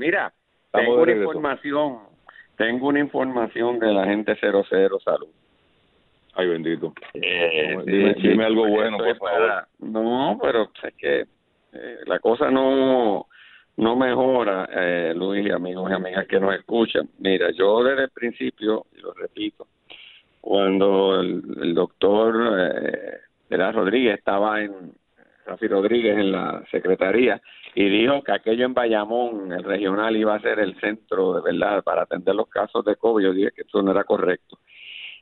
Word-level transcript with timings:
Mira, 0.00 0.32
tengo 0.72 1.02
una 1.02 1.12
información, 1.12 1.98
tengo 2.56 2.88
una 2.88 3.00
información 3.00 3.78
de 3.78 3.92
la 3.92 4.06
gente 4.06 4.34
00 4.34 4.64
Salud. 5.00 5.28
Ay, 6.32 6.46
bendito. 6.46 6.94
Eh, 7.12 7.76
dime, 8.16 8.46
algo 8.46 8.66
bueno, 8.66 8.96
por 8.96 9.18
favor. 9.18 9.66
No, 9.80 10.38
pero 10.40 10.70
es 10.82 10.94
que 10.94 11.20
eh, 11.74 11.98
la 12.06 12.18
cosa 12.18 12.50
no 12.50 13.26
no 13.76 13.96
mejora, 13.96 14.70
eh, 14.72 15.12
Luis 15.14 15.46
y 15.46 15.50
amigos 15.50 15.90
y 15.90 15.94
amigas 15.94 16.26
que 16.26 16.40
nos 16.40 16.54
escuchan. 16.54 17.06
Mira, 17.18 17.50
yo 17.50 17.84
desde 17.84 18.04
el 18.04 18.10
principio, 18.10 18.86
y 18.96 19.02
lo 19.02 19.12
repito, 19.12 19.66
cuando 20.40 21.20
el, 21.20 21.74
doctor 21.74 22.58
eh, 23.50 23.72
Rodríguez 23.72 24.18
estaba 24.18 24.62
en, 24.62 24.92
Rafi 25.50 25.66
Rodríguez 25.66 26.16
en 26.16 26.30
la 26.30 26.62
secretaría 26.70 27.42
y 27.74 27.88
dijo 27.88 28.22
que 28.22 28.32
aquello 28.32 28.64
en 28.64 28.74
Bayamón, 28.74 29.52
el 29.52 29.64
regional, 29.64 30.16
iba 30.16 30.34
a 30.34 30.40
ser 30.40 30.60
el 30.60 30.78
centro 30.80 31.34
de 31.34 31.42
verdad 31.42 31.82
para 31.82 32.02
atender 32.02 32.34
los 32.34 32.48
casos 32.48 32.84
de 32.84 32.94
COVID. 32.96 33.24
Yo 33.24 33.32
dije 33.32 33.50
que 33.54 33.62
eso 33.62 33.82
no 33.82 33.90
era 33.90 34.04
correcto. 34.04 34.58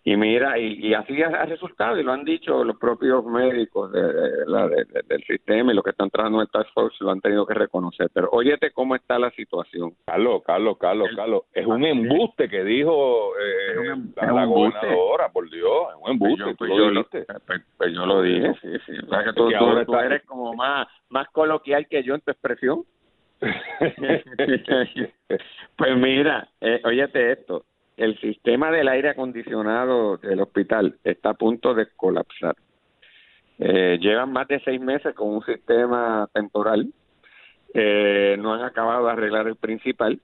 Y 0.09 0.17
mira, 0.17 0.59
y, 0.59 0.95
así 0.95 1.23
ha, 1.23 1.45
resultado, 1.45 2.01
y 2.01 2.03
lo 2.03 2.13
han 2.13 2.25
dicho 2.25 2.65
los 2.65 2.79
propios 2.79 3.23
médicos 3.27 3.93
de, 3.93 4.01
del 4.01 5.23
sistema 5.25 5.71
y 5.71 5.75
los 5.75 5.85
que 5.85 5.91
están 5.91 6.09
trabajando 6.09 6.39
en 6.39 6.47
el 6.47 6.51
Task 6.51 6.73
Force 6.73 6.97
lo 7.05 7.11
han 7.11 7.21
tenido 7.21 7.45
que 7.45 7.53
reconocer. 7.53 8.09
Pero 8.15 8.31
óyete 8.33 8.71
cómo 8.71 8.95
está 8.95 9.19
la 9.19 9.31
situación. 9.33 9.93
Carlos, 10.07 10.43
Carlos, 10.47 10.79
Carlos, 10.81 11.11
Carlos, 11.15 11.43
es 11.53 11.67
un 11.67 11.85
embuste 11.85 12.49
que 12.49 12.65
dijo 12.65 13.33
eh, 13.39 13.91
em- 13.93 14.15
la, 14.17 14.47
gobernadora, 14.47 15.29
por 15.31 15.51
Dios, 15.51 15.89
es 15.91 15.97
un 16.03 16.13
embuste. 16.13 16.55
Pues 16.57 16.71
yo, 16.71 16.91
lo, 16.91 17.05
pues, 17.05 17.27
pues, 17.47 17.61
pues 17.77 17.93
yo 17.93 18.07
lo 18.07 18.23
dije, 18.23 18.55
sí, 18.63 18.79
sí. 18.87 18.93
que 18.95 19.33
tú, 19.35 19.51
eres 19.99 20.25
como 20.25 20.55
más, 20.55 20.89
más 21.11 21.29
coloquial 21.33 21.87
que 21.87 22.03
yo 22.03 22.15
en 22.15 22.23
tu 22.23 22.31
expresión. 22.31 22.83
pues 25.77 25.97
mira, 25.99 26.49
eh, 26.63 26.81
óyete 26.83 27.33
esto, 27.33 27.67
el 27.99 28.19
sistema 28.21 28.71
del 28.71 28.89
aire 28.89 29.11
acondicionado 29.11 30.17
del 30.19 30.41
hospital 30.41 30.97
está 31.03 31.31
a 31.31 31.35
punto 31.35 31.75
de 31.75 31.89
colapsar. 31.97 32.55
Eh, 33.59 33.99
llevan 34.01 34.33
más 34.33 34.47
de 34.47 34.61
seis 34.61 34.81
meses 34.81 35.15
con 35.15 35.29
un 35.31 35.45
sistema 35.45 36.29
temporal. 36.33 36.87
Eh, 37.75 38.37
no 38.39 38.55
han 38.55 38.63
acabado 38.63 39.07
de 39.07 39.13
arreglar 39.13 39.49
el 39.49 39.57
principal. 39.57 40.21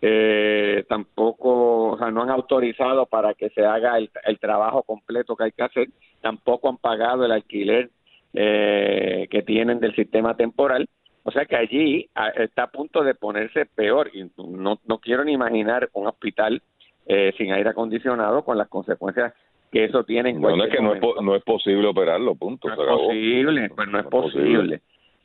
Eh, 0.00 0.84
tampoco, 0.88 1.92
o 1.92 1.98
sea, 1.98 2.12
no 2.12 2.22
han 2.22 2.30
autorizado 2.30 3.06
para 3.06 3.34
que 3.34 3.50
se 3.50 3.64
haga 3.64 3.98
el, 3.98 4.38
trabajo 4.38 4.84
completo 4.84 5.34
que 5.34 5.44
hay 5.44 5.52
que 5.52 5.64
hacer. 5.64 5.88
Tampoco 6.20 6.68
han 6.68 6.76
pagado 6.76 7.24
el 7.24 7.32
alquiler 7.32 7.90
eh, 8.34 9.26
que 9.30 9.42
tienen 9.42 9.80
del 9.80 9.96
sistema 9.96 10.36
temporal. 10.36 10.88
O 11.24 11.32
sea 11.32 11.46
que 11.46 11.56
allí 11.56 12.08
está 12.36 12.64
a 12.64 12.70
punto 12.70 13.02
de 13.02 13.14
ponerse 13.14 13.66
peor. 13.66 14.10
Y 14.14 14.30
no, 14.36 14.78
no 14.86 14.98
quiero 14.98 15.24
ni 15.24 15.32
imaginar 15.32 15.88
un 15.94 16.06
hospital 16.06 16.62
eh, 17.06 17.32
sin 17.36 17.52
aire 17.52 17.70
acondicionado 17.70 18.44
con 18.44 18.58
las 18.58 18.68
consecuencias 18.68 19.34
que 19.70 19.84
eso 19.84 20.04
tiene 20.04 20.30
en 20.30 20.40
no, 20.40 20.64
es 20.64 20.72
que 20.72 20.80
no 20.80 20.94
es, 20.94 21.02
no 21.20 21.34
es, 21.34 21.42
posible 21.42 21.88
operarlo, 21.88 22.36
punto. 22.36 22.68
No 22.68 22.74
es 22.74 22.88
posible, 22.88 23.70
pues 23.74 23.88
no 23.88 23.98
es 23.98 24.06
posible. 24.06 24.82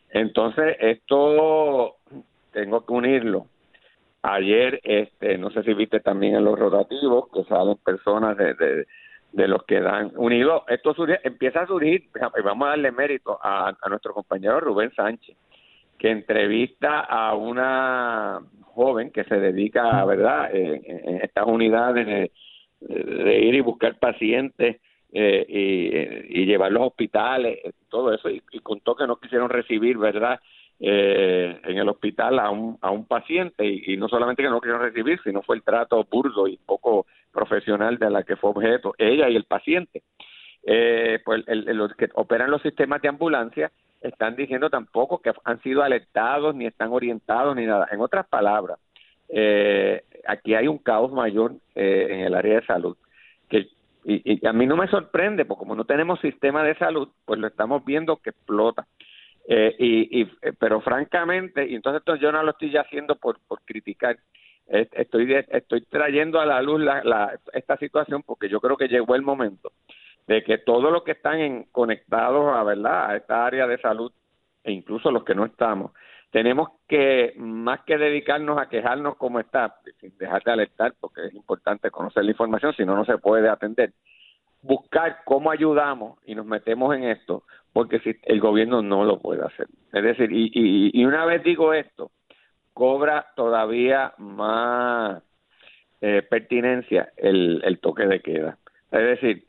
Entonces, 0.10 0.76
esto 0.80 1.98
tengo 2.52 2.84
que 2.84 2.94
unirlo. 2.94 3.46
Ayer, 4.24 4.82
este, 4.84 5.38
no 5.38 5.52
sé 5.52 5.62
si 5.62 5.74
viste 5.76 6.00
también 6.00 6.36
en 6.36 6.44
los 6.44 6.58
rotativos 6.58 7.30
que 7.32 7.44
salen 7.44 7.78
personas 7.78 8.36
de, 8.38 8.86
de, 9.32 9.48
los 9.48 9.64
que 9.66 9.80
dan 9.82 10.12
unido. 10.16 10.66
Esto 10.68 10.96
empieza 11.24 11.62
a 11.62 11.68
surgir, 11.68 12.10
y 12.16 12.42
vamos 12.42 12.66
a 12.66 12.70
darle 12.72 12.92
mérito 12.92 13.40
a, 13.42 13.70
a 13.80 13.90
nuestro 13.90 14.16
compañero 14.16 14.60
Rubén 14.60 14.92
Sánchez, 14.96 15.38
que 16.00 16.10
entrevista 16.10 17.02
a 17.02 17.36
una 17.36 18.40
joven 18.64 19.12
que 19.12 19.26
se 19.26 19.40
dedica, 19.40 20.04
¿verdad?, 20.06 20.56
en, 20.56 21.22
estas 21.22 21.46
unidades 21.46 22.06
de, 22.80 23.40
ir 23.40 23.56
y 23.56 23.60
buscar 23.60 24.00
pacientes 24.00 24.78
eh, 25.12 25.46
y, 25.48 26.42
y, 26.42 26.46
llevar 26.46 26.72
los 26.72 26.88
hospitales, 26.88 27.60
todo 27.90 28.14
eso, 28.14 28.30
y, 28.30 28.42
contó 28.62 28.96
que 28.96 29.06
no 29.06 29.20
quisieron 29.20 29.50
recibir, 29.50 29.98
¿verdad?, 29.98 30.40
eh, 30.82 31.60
en 31.66 31.78
el 31.78 31.90
hospital 31.90 32.40
a 32.40 32.50
un, 32.50 32.78
a 32.80 32.90
un 32.90 33.06
paciente 33.06 33.66
y, 33.66 33.98
no 33.98 34.08
solamente 34.08 34.42
que 34.42 34.50
no 34.50 34.62
quisieron 34.62 34.82
recibir, 34.82 35.20
sino 35.26 35.42
fue 35.42 35.58
el 35.58 35.64
trato 35.64 36.02
burdo 36.10 36.48
y 36.48 36.56
poco 36.56 37.06
profesional 37.34 37.98
de 37.98 38.10
la 38.10 38.24
que 38.24 38.38
fue 38.38 38.52
objeto 38.52 38.94
ella 38.98 39.30
y 39.30 39.36
el 39.36 39.44
paciente. 39.44 40.04
Eh, 40.64 41.20
pues 41.26 41.44
los 41.48 41.94
que 41.96 42.10
operan 42.16 42.52
los 42.52 42.62
sistemas 42.62 43.02
de 43.02 43.10
ambulancia 43.10 43.72
están 44.02 44.36
diciendo 44.36 44.70
tampoco 44.70 45.22
que 45.22 45.32
han 45.44 45.62
sido 45.62 45.84
alertados, 45.84 46.56
ni 46.56 46.66
están 46.66 46.92
orientados, 46.92 47.56
ni 47.56 47.66
nada. 47.66 47.88
En 47.92 48.00
otras 48.00 48.28
palabras, 48.28 48.80
eh, 49.30 50.04
aquí 50.28 50.56
hay 50.56 50.68
un 50.68 50.78
caos 50.78 51.12
mayor 51.12 51.54
eh, 51.76 52.08
en 52.10 52.20
el 52.22 52.34
área 52.34 52.60
de 52.60 52.66
salud. 52.66 52.98
Que, 53.50 53.68
y, 54.06 54.46
a 54.46 54.54
mí 54.54 54.66
no 54.66 54.78
me 54.78 54.88
sorprende, 54.88 55.46
porque 55.46 55.60
como 55.60 55.76
no 55.76 55.86
tenemos 55.86 56.20
sistema 56.22 56.64
de 56.64 56.76
salud, 56.76 57.10
pues 57.26 57.40
lo 57.40 57.48
estamos 57.48 57.84
viendo 57.84 58.18
que 58.18 58.32
explota. 58.32 58.88
Eh, 59.48 59.76
y, 59.80 60.22
y, 60.22 60.32
eh, 60.42 60.54
pero 60.58 60.80
francamente, 60.82 61.68
y 61.68 61.76
entonces 61.76 62.00
esto 62.00 62.16
yo 62.16 62.32
no 62.32 62.44
lo 62.44 62.52
estoy 62.52 62.76
haciendo 62.78 63.16
por, 63.16 63.40
por 63.48 63.62
criticar, 63.64 64.18
estoy, 64.68 65.34
estoy 65.50 65.82
trayendo 65.86 66.40
a 66.40 66.46
la 66.46 66.62
luz 66.62 66.80
la, 66.80 67.04
la, 67.04 67.40
esta 67.54 67.76
situación 67.78 68.22
porque 68.22 68.50
yo 68.50 68.62
creo 68.62 68.78
que 68.78 68.88
llegó 68.88 69.16
el 69.16 69.24
momento 69.24 69.72
de 70.30 70.44
que 70.44 70.60
todos 70.60 70.92
los 70.94 71.04
que 71.04 71.14
están 71.14 71.40
en, 71.40 71.64
conectados 71.72 72.56
a 72.56 72.64
verdad 72.64 73.10
a 73.10 73.18
esta 73.18 73.48
área 73.48 73.66
de 73.66 73.80
salud 73.80 74.12
e 74.64 74.72
incluso 74.72 75.10
los 75.10 75.24
que 75.24 75.34
no 75.34 75.44
estamos 75.44 75.92
tenemos 76.30 76.70
que 76.88 77.34
más 77.38 77.80
que 77.82 77.98
dedicarnos 77.98 78.60
a 78.60 78.70
quejarnos 78.70 79.18
como 79.18 79.40
está 79.40 79.78
sin 80.00 80.16
dejar 80.20 80.44
de 80.44 80.52
alertar 80.52 80.94
porque 81.00 81.26
es 81.26 81.34
importante 81.34 81.90
conocer 81.90 82.24
la 82.24 82.32
información 82.32 82.76
si 82.76 82.86
no 82.86 82.96
no 82.96 83.06
se 83.06 83.18
puede 83.18 83.50
atender 83.50 83.94
buscar 84.62 85.22
cómo 85.26 85.50
ayudamos 85.50 86.20
y 86.28 86.36
nos 86.36 86.46
metemos 86.46 86.96
en 86.96 87.06
esto 87.06 87.42
porque 87.74 88.00
si 88.02 88.16
el 88.22 88.40
gobierno 88.40 88.84
no 88.84 89.06
lo 89.06 89.20
puede 89.20 89.44
hacer. 89.44 89.68
Es 89.92 90.04
decir 90.04 90.32
y, 90.32 90.52
y, 90.94 91.06
una 91.06 91.26
vez 91.26 91.44
digo 91.44 91.74
esto 91.74 92.12
cobra 92.74 93.32
todavía 93.36 94.14
más 94.20 95.24
eh, 96.02 96.22
pertinencia 96.22 97.14
el, 97.18 97.62
el 97.66 97.80
toque 97.80 98.06
de 98.06 98.20
queda. 98.20 98.60
Es 98.92 99.22
decir 99.22 99.49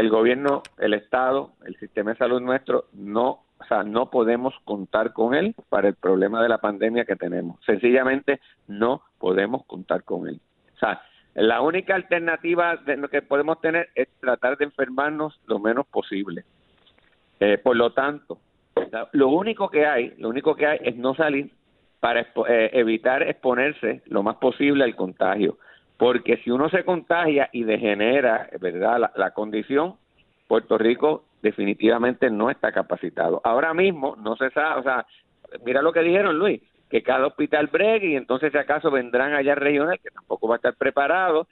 el 0.00 0.08
gobierno, 0.08 0.62
el 0.78 0.94
Estado, 0.94 1.50
el 1.66 1.76
sistema 1.76 2.12
de 2.12 2.16
salud 2.16 2.40
nuestro, 2.40 2.86
no, 2.94 3.44
o 3.58 3.64
sea, 3.68 3.82
no 3.82 4.08
podemos 4.08 4.54
contar 4.64 5.12
con 5.12 5.34
él 5.34 5.54
para 5.68 5.88
el 5.88 5.94
problema 5.94 6.42
de 6.42 6.48
la 6.48 6.56
pandemia 6.56 7.04
que 7.04 7.16
tenemos. 7.16 7.62
Sencillamente 7.66 8.40
no 8.66 9.02
podemos 9.18 9.66
contar 9.66 10.02
con 10.04 10.26
él. 10.26 10.40
O 10.74 10.78
sea, 10.78 11.02
la 11.34 11.60
única 11.60 11.94
alternativa 11.94 12.76
de 12.76 12.96
lo 12.96 13.08
que 13.10 13.20
podemos 13.20 13.60
tener 13.60 13.90
es 13.94 14.08
tratar 14.20 14.56
de 14.56 14.64
enfermarnos 14.64 15.38
lo 15.46 15.58
menos 15.58 15.86
posible. 15.86 16.44
Eh, 17.38 17.58
por 17.58 17.76
lo 17.76 17.92
tanto, 17.92 18.38
lo 19.12 19.28
único 19.28 19.68
que 19.68 19.86
hay, 19.86 20.14
lo 20.16 20.30
único 20.30 20.56
que 20.56 20.66
hay 20.66 20.78
es 20.82 20.96
no 20.96 21.14
salir 21.14 21.50
para 22.00 22.22
eh, 22.22 22.70
evitar 22.72 23.22
exponerse 23.22 24.00
lo 24.06 24.22
más 24.22 24.36
posible 24.36 24.82
al 24.82 24.96
contagio 24.96 25.58
porque 26.00 26.38
si 26.38 26.50
uno 26.50 26.70
se 26.70 26.82
contagia 26.82 27.50
y 27.52 27.62
degenera, 27.62 28.48
¿verdad?, 28.58 29.10
la, 29.14 29.30
condición, 29.32 29.96
Puerto 30.48 30.78
Rico 30.78 31.24
definitivamente 31.42 32.30
no 32.30 32.48
está 32.48 32.72
capacitado. 32.72 33.42
Ahora 33.44 33.74
mismo 33.74 34.16
no 34.16 34.34
se 34.36 34.48
sabe, 34.48 34.80
o 34.80 34.82
sea, 34.82 35.04
mira 35.62 35.82
lo 35.82 35.92
que 35.92 36.00
dijeron, 36.00 36.38
Luis, 36.38 36.62
que 36.88 37.02
cada 37.02 37.26
hospital 37.26 37.66
bregue 37.66 38.12
y 38.12 38.16
entonces 38.16 38.50
si 38.50 38.56
acaso 38.56 38.90
vendrán 38.90 39.34
allá 39.34 39.54
regional, 39.54 40.00
que 40.02 40.08
tampoco 40.08 40.48
va 40.48 40.54
a 40.54 40.56
estar 40.56 40.74
preparado, 40.74 41.46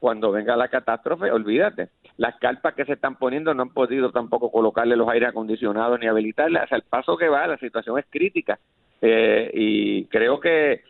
cuando 0.00 0.32
venga 0.32 0.56
la 0.56 0.66
catástrofe, 0.66 1.30
olvídate. 1.30 1.90
Las 2.16 2.34
carpas 2.40 2.74
que 2.74 2.84
se 2.84 2.94
están 2.94 3.14
poniendo 3.14 3.54
no 3.54 3.62
han 3.62 3.70
podido 3.70 4.10
tampoco 4.10 4.50
colocarle 4.50 4.96
los 4.96 5.08
aire 5.10 5.26
acondicionados 5.26 6.00
ni 6.00 6.08
habilitarle. 6.08 6.58
O 6.58 6.66
sea, 6.66 6.76
el 6.76 6.82
paso 6.82 7.16
que 7.16 7.28
va, 7.28 7.46
la 7.46 7.56
situación 7.58 8.00
es 8.00 8.06
crítica. 8.10 8.58
Eh, 9.00 9.48
y 9.54 10.04
creo 10.06 10.40
que, 10.40 10.82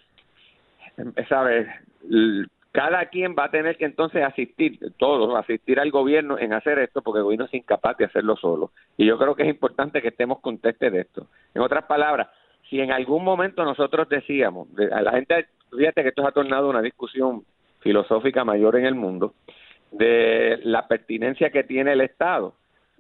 ¿sabes? 1.29 1.69
Cada 2.73 3.05
quien 3.07 3.37
va 3.39 3.45
a 3.45 3.51
tener 3.51 3.77
que 3.77 3.85
entonces 3.85 4.25
asistir, 4.25 4.79
todos, 4.97 5.39
asistir 5.39 5.79
al 5.79 5.91
gobierno 5.91 6.39
en 6.39 6.55
hacer 6.55 6.79
esto, 6.79 7.03
porque 7.03 7.19
el 7.19 7.25
gobierno 7.25 7.45
es 7.45 7.55
incapaz 7.55 7.99
de 7.99 8.07
hacerlo 8.07 8.35
solo. 8.37 8.73
Y 8.97 9.07
yo 9.07 9.19
creo 9.19 9.35
que 9.35 9.43
es 9.43 9.51
importante 9.51 10.01
que 10.01 10.09
estemos 10.09 10.41
contestes 10.41 10.91
de 10.91 11.01
esto. 11.01 11.27
En 11.55 11.61
otras 11.61 11.85
palabras, 11.85 12.29
si 12.71 12.81
en 12.81 12.91
algún 12.91 13.25
momento 13.25 13.63
nosotros 13.63 14.09
decíamos, 14.09 14.69
a 14.91 15.03
la 15.03 15.13
gente, 15.13 15.49
fíjate 15.71 16.03
que 16.03 16.09
esto 16.09 16.27
ha 16.27 16.33
tornado 16.33 16.71
una 16.71 16.81
discusión 16.81 17.45
filosófica 17.81 18.43
mayor 18.43 18.77
en 18.77 18.87
el 18.87 18.95
mundo, 18.95 19.35
de 19.91 20.59
la 20.63 20.89
pertinencia 20.89 21.51
que 21.51 21.65
tiene 21.65 21.93
el 21.93 22.01
Estado. 22.01 22.55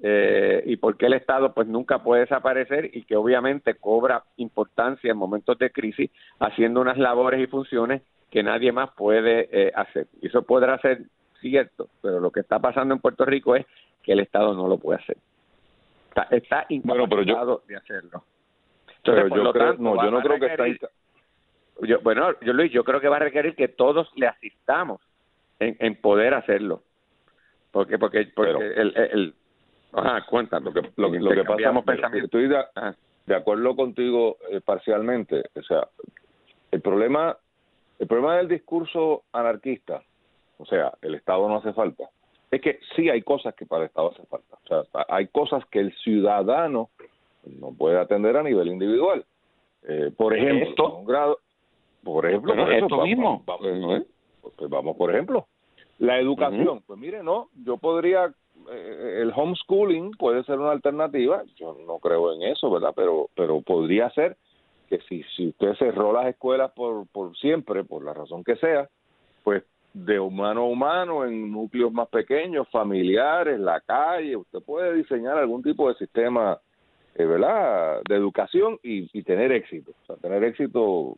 Eh, 0.04 0.64
y 0.66 0.76
por 0.76 0.96
qué 0.96 1.06
el 1.06 1.12
Estado 1.14 1.54
pues 1.54 1.68
nunca 1.68 2.02
puede 2.02 2.22
desaparecer 2.22 2.90
y 2.92 3.04
que 3.04 3.16
obviamente 3.16 3.76
cobra 3.76 4.25
importancia 4.36 5.12
en 5.12 5.16
momentos 5.16 5.56
de 5.58 5.70
crisis 5.70 6.10
haciendo 6.40 6.80
unas 6.80 6.98
labores 6.98 7.40
y 7.40 7.46
funciones 7.46 8.02
que 8.32 8.43
nadie 8.43 8.73
más 8.73 8.90
puede 8.94 9.49
eh, 9.52 9.73
hacer. 9.75 10.08
Y 10.23 10.29
eso 10.29 10.43
podrá 10.43 10.79
ser 10.79 11.02
cierto, 11.40 11.88
pero 12.00 12.19
lo 12.19 12.31
que 12.31 12.40
está 12.40 12.58
pasando 12.58 12.94
en 12.94 13.00
Puerto 13.00 13.26
Rico 13.26 13.55
es 13.55 13.67
que 14.02 14.12
el 14.12 14.20
Estado 14.20 14.55
no 14.55 14.67
lo 14.67 14.79
puede 14.79 15.00
hacer. 15.00 15.19
Está, 16.08 16.23
está 16.31 16.67
incapacitado 16.70 17.62
de 17.69 17.76
hacerlo. 17.76 18.25
pero 19.05 19.29
yo, 19.29 19.52
creo, 19.52 19.75
no, 19.75 20.02
yo 20.02 20.11
no 20.11 20.20
creo 20.23 20.40
que 20.40 20.46
está 20.46 20.64
yo, 21.81 22.00
bueno, 22.00 22.38
yo 22.40 22.52
Luis, 22.52 22.70
yo 22.73 22.84
creo 22.84 23.00
que 23.00 23.08
va 23.08 23.17
a 23.17 23.20
requerir 23.20 23.55
que 23.55 23.69
todos 23.69 24.08
le 24.14 24.29
asistamos 24.29 25.00
en, 25.58 25.76
en 25.81 25.96
poder 25.96 26.35
hacerlo. 26.35 26.82
Porque, 27.70 27.99
porque, 27.99 28.31
porque 28.35 28.50
el, 28.50 28.94
el, 28.96 29.35
ajá, 29.93 30.25
cuéntame. 30.26 30.67
Lo 30.67 31.11
que, 31.11 31.19
lo, 31.19 31.31
que 31.31 31.44
pasa, 31.44 32.11
estoy 32.14 32.49
de, 32.49 32.62
de, 33.26 33.35
acuerdo 33.35 33.75
contigo 33.75 34.37
eh, 34.50 34.61
parcialmente. 34.61 35.43
O 35.55 35.62
sea, 35.62 35.88
el 36.70 36.81
problema, 36.81 37.37
el 38.02 38.08
problema 38.08 38.37
del 38.38 38.49
discurso 38.49 39.22
anarquista, 39.31 40.02
o 40.58 40.66
sea, 40.66 40.93
el 41.02 41.14
Estado 41.14 41.49
no 41.49 41.58
hace 41.58 41.72
falta, 41.72 42.10
es 42.50 42.60
que 42.60 42.81
sí 42.96 43.08
hay 43.08 43.22
cosas 43.22 43.54
que 43.54 43.64
para 43.64 43.82
el 43.84 43.90
Estado 43.90 44.10
hace 44.10 44.26
falta. 44.26 44.58
O 44.64 44.66
sea, 44.66 45.06
hay 45.08 45.28
cosas 45.28 45.64
que 45.66 45.78
el 45.78 45.94
ciudadano 45.99 46.90
no 47.46 47.72
puede 47.72 48.00
atender 48.00 48.37
a 48.37 48.43
nivel 48.43 48.66
individual. 48.66 49.25
Eh, 49.84 50.10
por 50.16 50.37
ejemplo, 50.37 50.96
un 50.96 51.04
grado, 51.04 51.38
por 52.02 52.26
ejemplo, 52.26 52.72
esto 52.72 53.02
mismo. 53.02 53.44
Vamos, 53.46 54.02
pues 54.56 54.69
vamos, 54.69 54.96
por 54.96 55.12
ejemplo, 55.12 55.46
la 56.00 56.19
educación. 56.19 56.82
Pues 56.84 56.99
mire, 56.99 57.22
no, 57.22 57.50
yo 57.64 57.76
podría, 57.76 58.34
eh, 58.69 59.19
el 59.22 59.32
homeschooling 59.32 60.10
puede 60.19 60.43
ser 60.43 60.58
una 60.58 60.72
alternativa. 60.72 61.44
Yo 61.54 61.76
no 61.87 62.00
creo 62.00 62.32
en 62.32 62.43
eso, 62.43 62.69
¿verdad? 62.69 62.94
Pero, 62.96 63.31
pero 63.37 63.60
podría 63.60 64.10
ser 64.10 64.37
que 64.92 65.00
si, 65.08 65.22
si 65.34 65.48
usted 65.48 65.74
cerró 65.76 66.12
las 66.12 66.26
escuelas 66.26 66.70
por, 66.72 67.06
por 67.06 67.34
siempre, 67.38 67.82
por 67.82 68.04
la 68.04 68.12
razón 68.12 68.44
que 68.44 68.56
sea, 68.56 68.90
pues 69.42 69.64
de 69.94 70.20
humano 70.20 70.60
a 70.60 70.68
humano, 70.68 71.24
en 71.24 71.50
núcleos 71.50 71.90
más 71.90 72.08
pequeños, 72.08 72.68
familiares, 72.68 73.58
la 73.58 73.80
calle, 73.80 74.36
usted 74.36 74.58
puede 74.60 74.94
diseñar 74.96 75.38
algún 75.38 75.62
tipo 75.62 75.88
de 75.88 75.94
sistema 75.94 76.58
eh, 77.14 77.24
¿verdad? 77.24 78.02
de 78.06 78.14
educación 78.14 78.78
y, 78.82 79.22
tener 79.22 79.50
éxito. 79.52 79.92
O 80.02 80.06
sea, 80.06 80.16
tener 80.16 80.44
éxito 80.44 81.16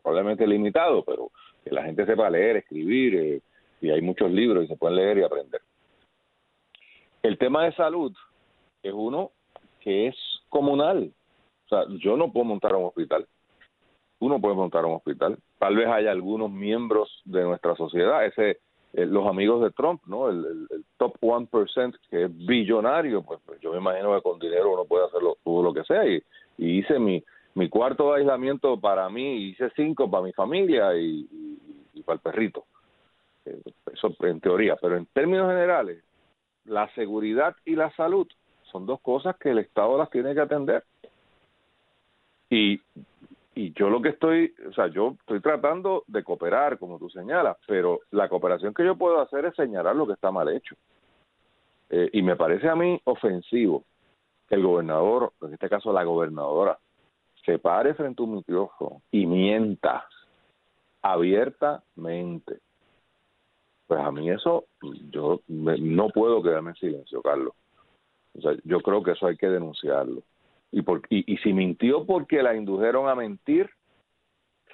probablemente 0.00 0.46
limitado, 0.46 1.04
pero 1.04 1.32
que 1.64 1.72
la 1.72 1.82
gente 1.82 2.06
sepa 2.06 2.30
leer, 2.30 2.58
escribir, 2.58 3.16
eh, 3.16 3.40
y 3.80 3.90
hay 3.90 4.02
muchos 4.02 4.30
libros 4.30 4.64
y 4.64 4.68
se 4.68 4.76
pueden 4.76 4.98
leer 4.98 5.18
y 5.18 5.24
aprender. 5.24 5.62
El 7.24 7.38
tema 7.38 7.64
de 7.64 7.72
salud 7.72 8.12
es 8.84 8.92
uno 8.92 9.32
que 9.80 10.06
es 10.06 10.16
comunal. 10.48 11.12
O 11.66 11.68
sea, 11.68 11.84
yo 11.98 12.16
no 12.16 12.32
puedo 12.32 12.44
montar 12.44 12.74
un 12.74 12.84
hospital. 12.84 13.26
Uno 14.18 14.40
puede 14.40 14.54
montar 14.54 14.84
un 14.84 14.94
hospital. 14.94 15.38
Tal 15.58 15.76
vez 15.76 15.88
haya 15.88 16.10
algunos 16.10 16.50
miembros 16.50 17.22
de 17.24 17.42
nuestra 17.42 17.74
sociedad, 17.76 18.24
ese 18.24 18.58
eh, 18.96 19.04
los 19.04 19.26
amigos 19.26 19.62
de 19.62 19.70
Trump, 19.72 20.00
¿no? 20.06 20.30
El, 20.30 20.66
top 20.96 21.18
1% 21.20 21.98
que 22.08 22.24
es 22.24 22.46
billonario, 22.46 23.22
pues, 23.22 23.38
pues, 23.44 23.60
yo 23.60 23.70
me 23.72 23.78
imagino 23.78 24.14
que 24.14 24.22
con 24.22 24.38
dinero 24.38 24.72
uno 24.72 24.86
puede 24.86 25.04
hacerlo 25.04 25.36
todo 25.44 25.62
lo 25.62 25.74
que 25.74 25.84
sea 25.84 26.06
y, 26.06 26.22
hice 26.56 26.98
mi, 26.98 27.22
mi 27.54 27.68
cuarto 27.68 28.10
de 28.10 28.20
aislamiento 28.20 28.80
para 28.80 29.10
mí, 29.10 29.48
hice 29.48 29.70
cinco 29.76 30.10
para 30.10 30.22
mi 30.24 30.32
familia 30.32 30.96
y, 30.96 31.28
para 32.06 32.14
el 32.14 32.20
perrito. 32.20 32.64
Eh, 33.44 33.60
eso 33.92 34.14
en 34.20 34.40
teoría, 34.40 34.76
pero 34.80 34.96
en 34.96 35.04
términos 35.06 35.48
generales, 35.48 36.02
la 36.64 36.88
seguridad 36.94 37.54
y 37.66 37.76
la 37.76 37.94
salud 37.96 38.26
son 38.72 38.86
dos 38.86 39.00
cosas 39.02 39.36
que 39.36 39.50
el 39.50 39.58
Estado 39.58 39.98
las 39.98 40.08
tiene 40.08 40.32
que 40.32 40.40
atender. 40.40 40.84
Y 42.50 42.80
y 43.56 43.72
yo 43.72 43.88
lo 43.88 44.02
que 44.02 44.10
estoy, 44.10 44.54
o 44.68 44.72
sea, 44.74 44.88
yo 44.88 45.16
estoy 45.18 45.40
tratando 45.40 46.04
de 46.08 46.22
cooperar, 46.22 46.78
como 46.78 46.98
tú 46.98 47.08
señalas, 47.08 47.56
pero 47.66 48.00
la 48.10 48.28
cooperación 48.28 48.74
que 48.74 48.84
yo 48.84 48.96
puedo 48.96 49.18
hacer 49.18 49.46
es 49.46 49.54
señalar 49.54 49.96
lo 49.96 50.06
que 50.06 50.12
está 50.12 50.30
mal 50.30 50.50
hecho. 50.50 50.76
Eh, 51.88 52.10
y 52.12 52.20
me 52.20 52.36
parece 52.36 52.68
a 52.68 52.76
mí 52.76 53.00
ofensivo 53.04 53.82
el 54.50 54.62
gobernador, 54.62 55.32
en 55.40 55.54
este 55.54 55.70
caso 55.70 55.90
la 55.90 56.04
gobernadora, 56.04 56.78
se 57.46 57.58
pare 57.58 57.94
frente 57.94 58.22
a 58.22 58.26
un 58.26 58.36
micrófono 58.36 59.00
y 59.10 59.24
mienta 59.24 60.06
abiertamente. 61.00 62.58
Pues 63.86 64.00
a 64.00 64.12
mí 64.12 64.28
eso, 64.28 64.66
yo 65.10 65.40
no 65.48 66.10
puedo 66.10 66.42
quedarme 66.42 66.72
en 66.72 66.76
silencio, 66.76 67.22
Carlos. 67.22 67.54
O 68.36 68.40
sea, 68.42 68.52
yo 68.64 68.82
creo 68.82 69.02
que 69.02 69.12
eso 69.12 69.26
hay 69.28 69.38
que 69.38 69.48
denunciarlo. 69.48 70.22
Y, 70.76 70.82
por, 70.82 71.00
y, 71.08 71.38
si 71.38 71.54
mintió 71.54 72.04
porque 72.04 72.42
la 72.42 72.54
indujeron 72.54 73.08
a 73.08 73.14
mentir, 73.14 73.70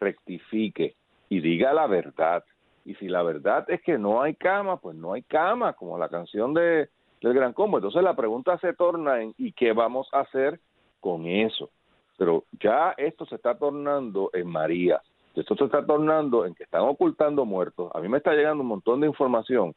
rectifique 0.01 0.97
y 1.29 1.39
diga 1.39 1.73
la 1.73 1.87
verdad. 1.87 2.43
Y 2.85 2.97
si 2.97 3.07
la 3.07 3.23
verdad 3.23 3.65
es 3.71 3.81
que 3.83 3.99
no 3.99 4.21
hay 4.21 4.35
cama, 4.35 4.79
pues 4.79 4.97
no 4.97 5.13
hay 5.13 5.23
cama, 5.23 5.75
como 5.75 5.97
la 5.97 6.09
canción 6.09 6.55
de 6.55 6.89
del 7.21 7.35
Gran 7.35 7.53
Combo. 7.53 7.79
Entonces 7.79 8.03
la 8.03 8.17
pregunta 8.17 8.59
se 8.59 8.73
torna 8.73 9.23
en 9.23 9.33
¿y 9.39 9.53
qué 9.53 9.73
vamos 9.73 10.09
a 10.11 10.23
hacer 10.23 10.59
con 10.99 11.29
eso? 11.29 11.71
Pero 12.19 12.47
ya 12.61 12.97
esto 12.97 13.25
se 13.27 13.37
está 13.37 13.57
tornando 13.57 14.29
en 14.33 14.49
María. 14.49 15.01
Esto 15.37 15.55
se 15.55 15.67
está 15.67 15.87
tornando 15.87 16.45
en 16.47 16.57
que 16.57 16.65
están 16.65 16.83
ocultando 16.83 17.45
muertos. 17.45 17.93
A 17.95 18.01
mí 18.01 18.09
me 18.09 18.19
está 18.19 18.35
llegando 18.35 18.63
un 18.63 18.71
montón 18.71 19.01
de 19.01 19.07
información 19.07 19.73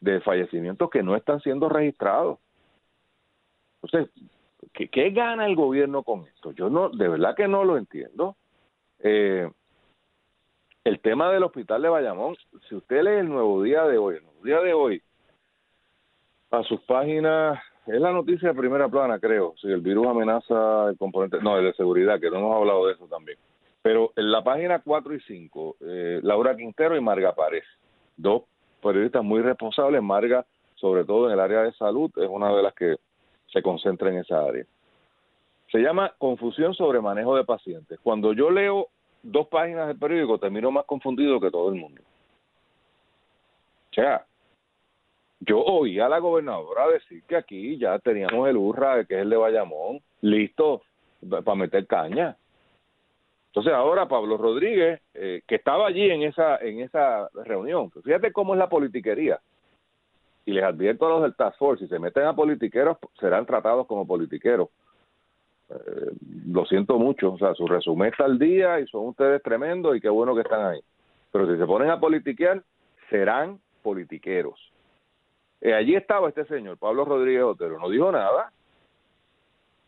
de 0.00 0.20
fallecimientos 0.22 0.90
que 0.90 1.04
no 1.04 1.14
están 1.14 1.40
siendo 1.40 1.68
registrados. 1.68 2.40
Entonces, 3.80 4.12
¿Qué, 4.72 5.10
gana 5.10 5.46
el 5.46 5.56
gobierno 5.56 6.02
con 6.02 6.26
esto? 6.26 6.52
Yo 6.52 6.68
no, 6.68 6.88
de 6.90 7.08
verdad 7.08 7.34
que 7.36 7.48
no 7.48 7.64
lo 7.64 7.76
entiendo. 7.76 8.36
Eh, 9.00 9.48
el 10.84 11.00
tema 11.00 11.30
del 11.30 11.44
hospital 11.44 11.82
de 11.82 11.88
Bayamón, 11.88 12.36
si 12.68 12.74
usted 12.74 13.02
lee 13.02 13.20
el 13.20 13.28
nuevo 13.28 13.62
día 13.62 13.84
de 13.84 13.98
hoy, 13.98 14.16
el 14.16 14.24
nuevo 14.24 14.42
día 14.42 14.60
de 14.60 14.72
hoy, 14.72 15.02
a 16.50 16.62
sus 16.62 16.80
páginas, 16.82 17.58
es 17.86 18.00
la 18.00 18.12
noticia 18.12 18.48
de 18.48 18.58
primera 18.58 18.88
plana, 18.88 19.18
creo, 19.18 19.54
si 19.60 19.68
el 19.68 19.80
virus 19.80 20.06
amenaza 20.06 20.88
el 20.88 20.98
componente, 20.98 21.38
no, 21.42 21.58
el 21.58 21.66
de 21.66 21.72
seguridad, 21.74 22.20
que 22.20 22.30
no 22.30 22.38
hemos 22.38 22.56
hablado 22.56 22.86
de 22.86 22.94
eso 22.94 23.06
también. 23.06 23.38
Pero 23.82 24.12
en 24.16 24.30
la 24.30 24.42
página 24.42 24.80
4 24.80 25.14
y 25.14 25.20
5, 25.20 25.76
eh, 25.80 26.20
Laura 26.22 26.56
Quintero 26.56 26.96
y 26.96 27.00
Marga 27.00 27.34
Párez, 27.34 27.64
dos 28.16 28.42
periodistas 28.82 29.22
muy 29.22 29.40
responsables, 29.40 30.02
Marga, 30.02 30.44
sobre 30.74 31.04
todo 31.04 31.26
en 31.26 31.32
el 31.32 31.40
área 31.40 31.62
de 31.62 31.72
salud, 31.72 32.10
es 32.16 32.28
una 32.28 32.54
de 32.54 32.62
las 32.62 32.74
que 32.74 32.96
se 33.52 33.62
concentra 33.62 34.10
en 34.10 34.18
esa 34.18 34.42
área. 34.42 34.64
Se 35.70 35.78
llama 35.78 36.14
Confusión 36.18 36.74
sobre 36.74 37.00
manejo 37.00 37.36
de 37.36 37.44
pacientes. 37.44 37.98
Cuando 38.02 38.32
yo 38.32 38.50
leo 38.50 38.88
dos 39.22 39.48
páginas 39.48 39.88
del 39.88 39.98
periódico, 39.98 40.38
termino 40.38 40.70
más 40.70 40.84
confundido 40.86 41.40
que 41.40 41.50
todo 41.50 41.68
el 41.68 41.74
mundo. 41.74 42.00
O 43.90 43.94
sea, 43.94 44.24
yo 45.40 45.60
oí 45.60 45.98
a 45.98 46.08
la 46.08 46.18
gobernadora 46.18 46.88
decir 46.88 47.22
que 47.24 47.36
aquí 47.36 47.78
ya 47.78 47.98
teníamos 47.98 48.48
el 48.48 48.56
URRA, 48.56 49.04
que 49.04 49.14
es 49.14 49.22
el 49.22 49.30
de 49.30 49.36
Bayamón, 49.36 50.00
listo 50.20 50.82
para 51.28 51.54
meter 51.54 51.86
caña. 51.86 52.36
Entonces 53.48 53.72
ahora 53.72 54.08
Pablo 54.08 54.36
Rodríguez, 54.36 55.00
eh, 55.14 55.42
que 55.46 55.56
estaba 55.56 55.86
allí 55.86 56.10
en 56.10 56.22
esa 56.22 56.58
en 56.58 56.80
esa 56.80 57.28
reunión, 57.44 57.90
fíjate 57.90 58.32
cómo 58.32 58.54
es 58.54 58.58
la 58.58 58.68
politiquería 58.68 59.40
y 60.48 60.52
les 60.52 60.64
advierto 60.64 61.04
a 61.04 61.10
los 61.10 61.22
del 61.22 61.34
Task 61.34 61.58
Force, 61.58 61.84
si 61.84 61.90
se 61.90 61.98
meten 61.98 62.24
a 62.24 62.34
politiqueros, 62.34 62.96
serán 63.20 63.44
tratados 63.44 63.86
como 63.86 64.06
politiqueros. 64.06 64.70
Eh, 65.68 66.10
lo 66.46 66.64
siento 66.64 66.98
mucho, 66.98 67.34
o 67.34 67.38
sea, 67.38 67.52
su 67.52 67.66
resumen 67.66 68.08
está 68.08 68.24
al 68.24 68.38
día 68.38 68.80
y 68.80 68.86
son 68.86 69.08
ustedes 69.08 69.42
tremendos 69.42 69.94
y 69.94 70.00
qué 70.00 70.08
bueno 70.08 70.34
que 70.34 70.40
están 70.40 70.64
ahí. 70.64 70.80
Pero 71.30 71.52
si 71.52 71.58
se 71.58 71.66
ponen 71.66 71.90
a 71.90 72.00
politiquear, 72.00 72.62
serán 73.10 73.60
politiqueros. 73.82 74.58
Eh, 75.60 75.74
allí 75.74 75.94
estaba 75.94 76.30
este 76.30 76.46
señor, 76.46 76.78
Pablo 76.78 77.04
Rodríguez 77.04 77.42
Otero, 77.42 77.78
no 77.78 77.90
dijo 77.90 78.10
nada. 78.10 78.50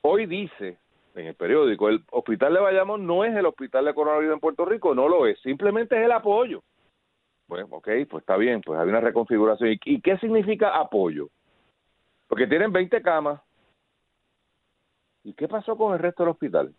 Hoy 0.02 0.26
dice 0.26 0.76
en 1.14 1.26
el 1.26 1.34
periódico, 1.36 1.88
el 1.88 2.04
hospital 2.10 2.52
de 2.52 2.60
Bayamón 2.60 3.06
no 3.06 3.24
es 3.24 3.34
el 3.34 3.46
hospital 3.46 3.86
de 3.86 3.94
coronavirus 3.94 4.34
en 4.34 4.40
Puerto 4.40 4.66
Rico, 4.66 4.94
no 4.94 5.08
lo 5.08 5.26
es, 5.26 5.40
simplemente 5.40 5.98
es 5.98 6.04
el 6.04 6.12
apoyo. 6.12 6.62
Bueno, 7.50 7.66
ok, 7.68 7.88
pues 8.08 8.22
está 8.22 8.36
bien, 8.36 8.60
pues 8.60 8.78
hay 8.78 8.88
una 8.88 9.00
reconfiguración. 9.00 9.76
¿Y, 9.84 10.00
qué 10.00 10.16
significa 10.18 10.78
apoyo? 10.78 11.30
Porque 12.28 12.46
tienen 12.46 12.72
20 12.72 13.02
camas. 13.02 13.40
¿Y 15.24 15.32
qué 15.32 15.48
pasó 15.48 15.76
con 15.76 15.92
el 15.92 15.98
resto 15.98 16.22
del 16.22 16.30
hospital? 16.30 16.72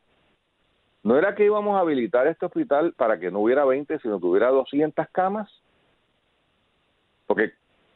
¿No 1.03 1.17
era 1.17 1.35
que 1.35 1.43
íbamos 1.43 1.75
a 1.75 1.81
habilitar 1.81 2.25
este 2.27 2.45
hospital 2.45 2.93
para 2.93 3.19
que 3.19 3.29
no 3.29 3.39
hubiera 3.39 3.65
20, 3.65 3.99
sino 3.99 4.17
que 4.17 4.25
hubiera 4.27 4.47
200 4.47 5.09
camas? 5.11 5.51
Porque, 7.27 7.47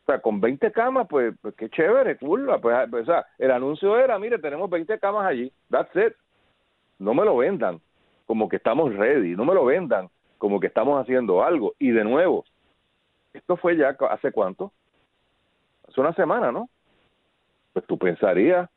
o 0.04 0.06
sea, 0.08 0.20
con 0.20 0.42
20 0.42 0.70
camas, 0.74 1.08
pues, 1.10 1.34
pues 1.42 1.56
qué 1.56 1.70
chévere, 1.70 2.18
cool. 2.18 2.46
Pues, 2.62 2.90
pues, 2.92 3.04
o 3.04 3.06
sea, 3.06 3.26
el 3.38 3.52
anuncio 3.52 3.98
era, 3.98 4.20
mire, 4.20 4.38
tenemos 4.38 4.70
20 4.70 5.00
camas 5.00 5.26
allí, 5.26 5.50
that's 5.72 5.96
it. 5.96 6.14
No 7.00 7.14
me 7.14 7.24
lo 7.24 7.38
vendan 7.38 7.80
como 8.26 8.50
que 8.50 8.58
estamos 8.58 8.94
ready, 8.94 9.34
no 9.38 9.46
me 9.46 9.54
lo 9.54 9.64
vendan 9.64 10.10
como 10.40 10.60
que 10.60 10.68
estamos 10.68 11.02
haciendo 11.02 11.42
algo. 11.42 11.74
Y 11.80 11.92
de 11.92 12.04
nuevo, 12.04 12.44
esto 13.38 13.58
fue 13.58 13.78
ya 13.78 13.96
hace 14.10 14.32
cuánto? 14.32 14.72
Hace 15.88 16.02
una 16.02 16.14
semana, 16.14 16.52
¿no? 16.52 16.70
Pues 17.74 17.86
tú 17.86 17.98
pensarías 17.98 18.70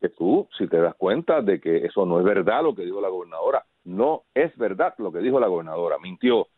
que 0.00 0.08
tú, 0.10 0.48
si 0.58 0.66
te 0.68 0.78
das 0.78 0.94
cuenta 0.96 1.40
de 1.40 1.60
que 1.60 1.86
eso 1.86 2.04
no 2.04 2.18
es 2.18 2.24
verdad 2.24 2.62
lo 2.62 2.74
que 2.74 2.82
dijo 2.82 3.00
la 3.00 3.08
gobernadora, 3.08 3.64
no 3.84 4.24
es 4.34 4.56
verdad 4.58 4.94
lo 4.98 5.12
que 5.12 5.20
dijo 5.20 5.40
la 5.40 5.46
gobernadora, 5.46 5.98
mintió. 5.98 6.48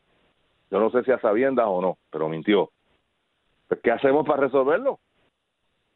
Yo 0.70 0.80
no 0.80 0.90
sé 0.90 1.04
si 1.04 1.12
a 1.12 1.20
sabiendas 1.20 1.66
o 1.68 1.80
no, 1.80 1.98
pero 2.10 2.28
mintió. 2.28 2.70
Pues, 3.68 3.80
¿Qué 3.80 3.90
hacemos 3.90 4.26
para 4.26 4.42
resolverlo? 4.42 4.98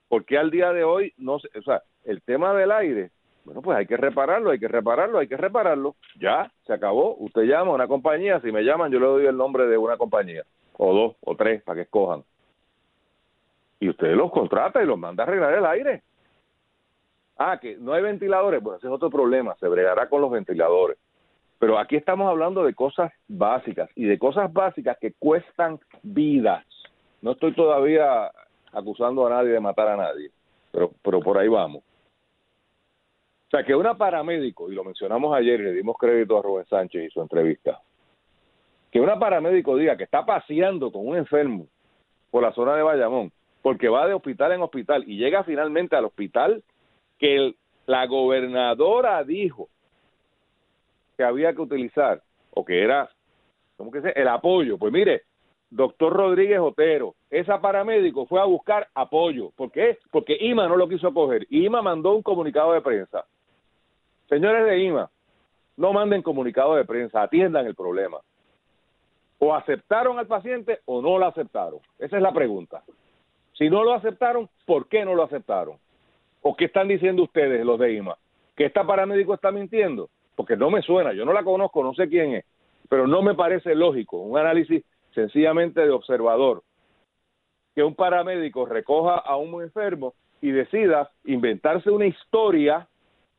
Porque 0.09 0.39
al 0.39 0.51
día 0.51 0.73
de 0.73 0.85
hoy 0.85 1.13
no 1.17 1.35
o 1.37 1.63
sea, 1.65 1.83
el 2.05 2.21
tema 2.23 2.53
del 2.53 2.71
aire 2.71 3.11
Bueno, 3.45 3.63
pues 3.63 3.79
hay 3.79 3.87
que 3.87 3.97
repararlo, 3.97 4.51
hay 4.51 4.59
que 4.59 4.69
repararlo, 4.69 5.19
hay 5.19 5.27
que 5.27 5.37
repararlo. 5.37 5.97
Ya, 6.21 6.53
se 6.67 6.73
acabó. 6.75 7.17
Usted 7.17 7.43
llama 7.43 7.73
a 7.73 7.75
una 7.75 7.89
compañía, 7.89 8.41
si 8.41 8.53
me 8.53 8.63
llaman 8.63 8.93
yo 8.93 9.01
le 9.01 9.07
doy 9.07 9.27
el 9.27 9.37
nombre 9.37 9.67
de 9.67 9.79
una 9.79 9.97
compañía, 9.97 10.45
o 10.79 10.95
dos, 10.95 11.17
o 11.21 11.37
tres, 11.37 11.63
para 11.63 11.77
que 11.77 11.83
escojan. 11.83 12.25
Y 13.81 13.89
usted 13.89 14.15
los 14.15 14.31
contrata 14.31 14.83
y 14.83 14.87
los 14.87 14.99
manda 14.99 15.25
a 15.25 15.27
arreglar 15.27 15.55
el 15.55 15.67
aire. 15.67 16.03
Ah, 17.39 17.59
que 17.61 17.77
no 17.77 17.93
hay 17.93 18.03
ventiladores, 18.03 18.63
bueno, 18.63 18.79
ese 18.79 18.87
es 18.87 18.93
otro 18.93 19.11
problema, 19.11 19.57
se 19.57 19.67
bregará 19.69 20.09
con 20.09 20.21
los 20.21 20.31
ventiladores. 20.31 20.99
Pero 21.59 21.79
aquí 21.79 21.97
estamos 21.97 22.29
hablando 22.29 22.65
de 22.65 22.75
cosas 22.75 23.13
básicas 23.29 23.89
y 23.95 24.05
de 24.05 24.19
cosas 24.19 24.53
básicas 24.53 24.99
que 25.01 25.13
cuestan 25.13 25.81
vidas. 26.03 26.65
No 27.21 27.33
estoy 27.33 27.55
todavía 27.55 28.31
acusando 28.73 29.27
a 29.27 29.31
nadie 29.31 29.51
de 29.51 29.61
matar 29.61 29.89
a 29.89 29.97
nadie, 29.97 30.31
pero, 30.71 30.91
pero 31.03 31.21
por 31.21 31.39
ahí 31.39 31.49
vamos. 31.49 31.83
O 31.83 33.51
sea, 33.51 33.65
que 33.65 33.75
una 33.75 33.97
paramédico, 33.97 34.71
y 34.71 34.75
lo 34.75 34.83
mencionamos 34.83 35.37
ayer 35.37 35.61
y 35.61 35.65
le 35.65 35.73
dimos 35.73 35.97
crédito 35.99 36.39
a 36.39 36.43
Rubén 36.43 36.67
Sánchez 36.67 37.05
y 37.05 37.11
su 37.11 37.21
entrevista, 37.21 37.81
que 38.93 39.01
una 39.01 39.19
paramédico 39.19 39.77
diga 39.77 39.97
que 39.97 40.05
está 40.05 40.25
paseando 40.25 40.93
con 40.93 41.09
un 41.09 41.17
enfermo 41.17 41.67
por 42.31 42.43
la 42.43 42.53
zona 42.53 42.77
de 42.77 42.83
Bayamón, 42.83 43.33
porque 43.63 43.89
va 43.89 44.07
de 44.07 44.13
hospital 44.13 44.53
en 44.53 44.61
hospital 44.61 45.05
y 45.09 45.17
llega 45.17 45.45
finalmente 45.45 45.97
al 45.97 46.05
hospital 46.05 46.63
que 47.19 47.55
la 47.87 48.07
gobernadora 48.07 49.25
dijo 49.25 49.69
que 51.17 51.25
había 51.25 51.55
que 51.55 51.63
utilizar, 51.63 52.23
o 52.51 52.65
que 52.65 52.83
era, 52.83 53.09
¿cómo 53.79 53.91
que 53.91 54.03
se? 54.03 54.11
El 54.11 54.29
apoyo. 54.29 54.77
Pues 54.77 54.93
mire, 54.93 55.23
doctor 55.71 56.13
Rodríguez 56.13 56.61
Otero, 56.61 57.15
esa 57.31 57.63
paramédico 57.63 58.27
fue 58.27 58.43
a 58.43 58.45
buscar 58.45 58.89
apoyo. 58.95 59.53
¿Por 59.57 59.73
qué? 59.73 59.99
Porque 60.11 60.37
IMA 60.39 60.69
no 60.69 60.77
lo 60.77 60.87
quiso 60.87 61.15
coger. 61.15 61.47
IMA 61.49 61.81
mandó 61.81 62.15
un 62.15 62.23
comunicado 62.23 62.75
de 62.75 62.83
prensa. 62.83 63.25
Señores 64.29 64.67
de 64.67 64.79
IMA, 64.81 65.11
no 65.79 65.95
manden 65.95 66.23
comunicado 66.23 66.75
de 66.75 66.85
prensa, 66.85 67.23
atiendan 67.23 67.67
el 67.67 67.75
problema. 67.75 68.19
O 69.45 69.57
aceptaron 69.57 70.21
al 70.21 70.29
paciente 70.29 70.79
o 70.85 71.03
no 71.03 71.19
lo 71.19 71.27
aceptaron. 71.27 71.81
Esa 71.99 72.17
es 72.17 72.23
la 72.23 72.33
pregunta. 72.33 72.85
Si 73.55 73.69
no 73.69 73.83
lo 73.83 73.93
aceptaron, 73.93 74.49
¿por 74.65 74.87
qué 74.87 75.05
no 75.05 75.17
lo 75.17 75.25
aceptaron? 75.25 75.79
¿O 76.43 76.55
qué 76.55 76.67
están 76.67 76.87
diciendo 76.87 77.25
ustedes, 77.25 77.67
los 77.67 77.77
de 77.81 77.93
IMA? 77.93 78.17
¿Que 78.55 78.67
esta 78.67 78.87
paramédico 78.87 79.35
está 79.35 79.51
mintiendo? 79.51 80.11
Porque 80.37 80.57
no 80.57 80.71
me 80.71 80.81
suena, 80.83 81.13
yo 81.13 81.25
no 81.25 81.33
la 81.33 81.43
conozco, 81.43 81.83
no 81.83 81.93
sé 81.93 82.09
quién 82.09 82.35
es, 82.35 82.45
pero 82.89 83.09
no 83.09 83.21
me 83.21 83.35
parece 83.35 83.75
lógico, 83.75 84.19
un 84.19 84.39
análisis 84.39 84.85
sencillamente 85.13 85.81
de 85.81 85.91
observador, 85.91 86.63
que 87.75 87.83
un 87.83 87.97
paramédico 87.97 88.65
recoja 88.65 89.17
a 89.17 89.35
un 89.39 89.61
enfermo 89.61 90.15
y 90.41 90.53
decida 90.53 91.11
inventarse 91.25 91.91
una 91.91 92.07
historia 92.07 92.87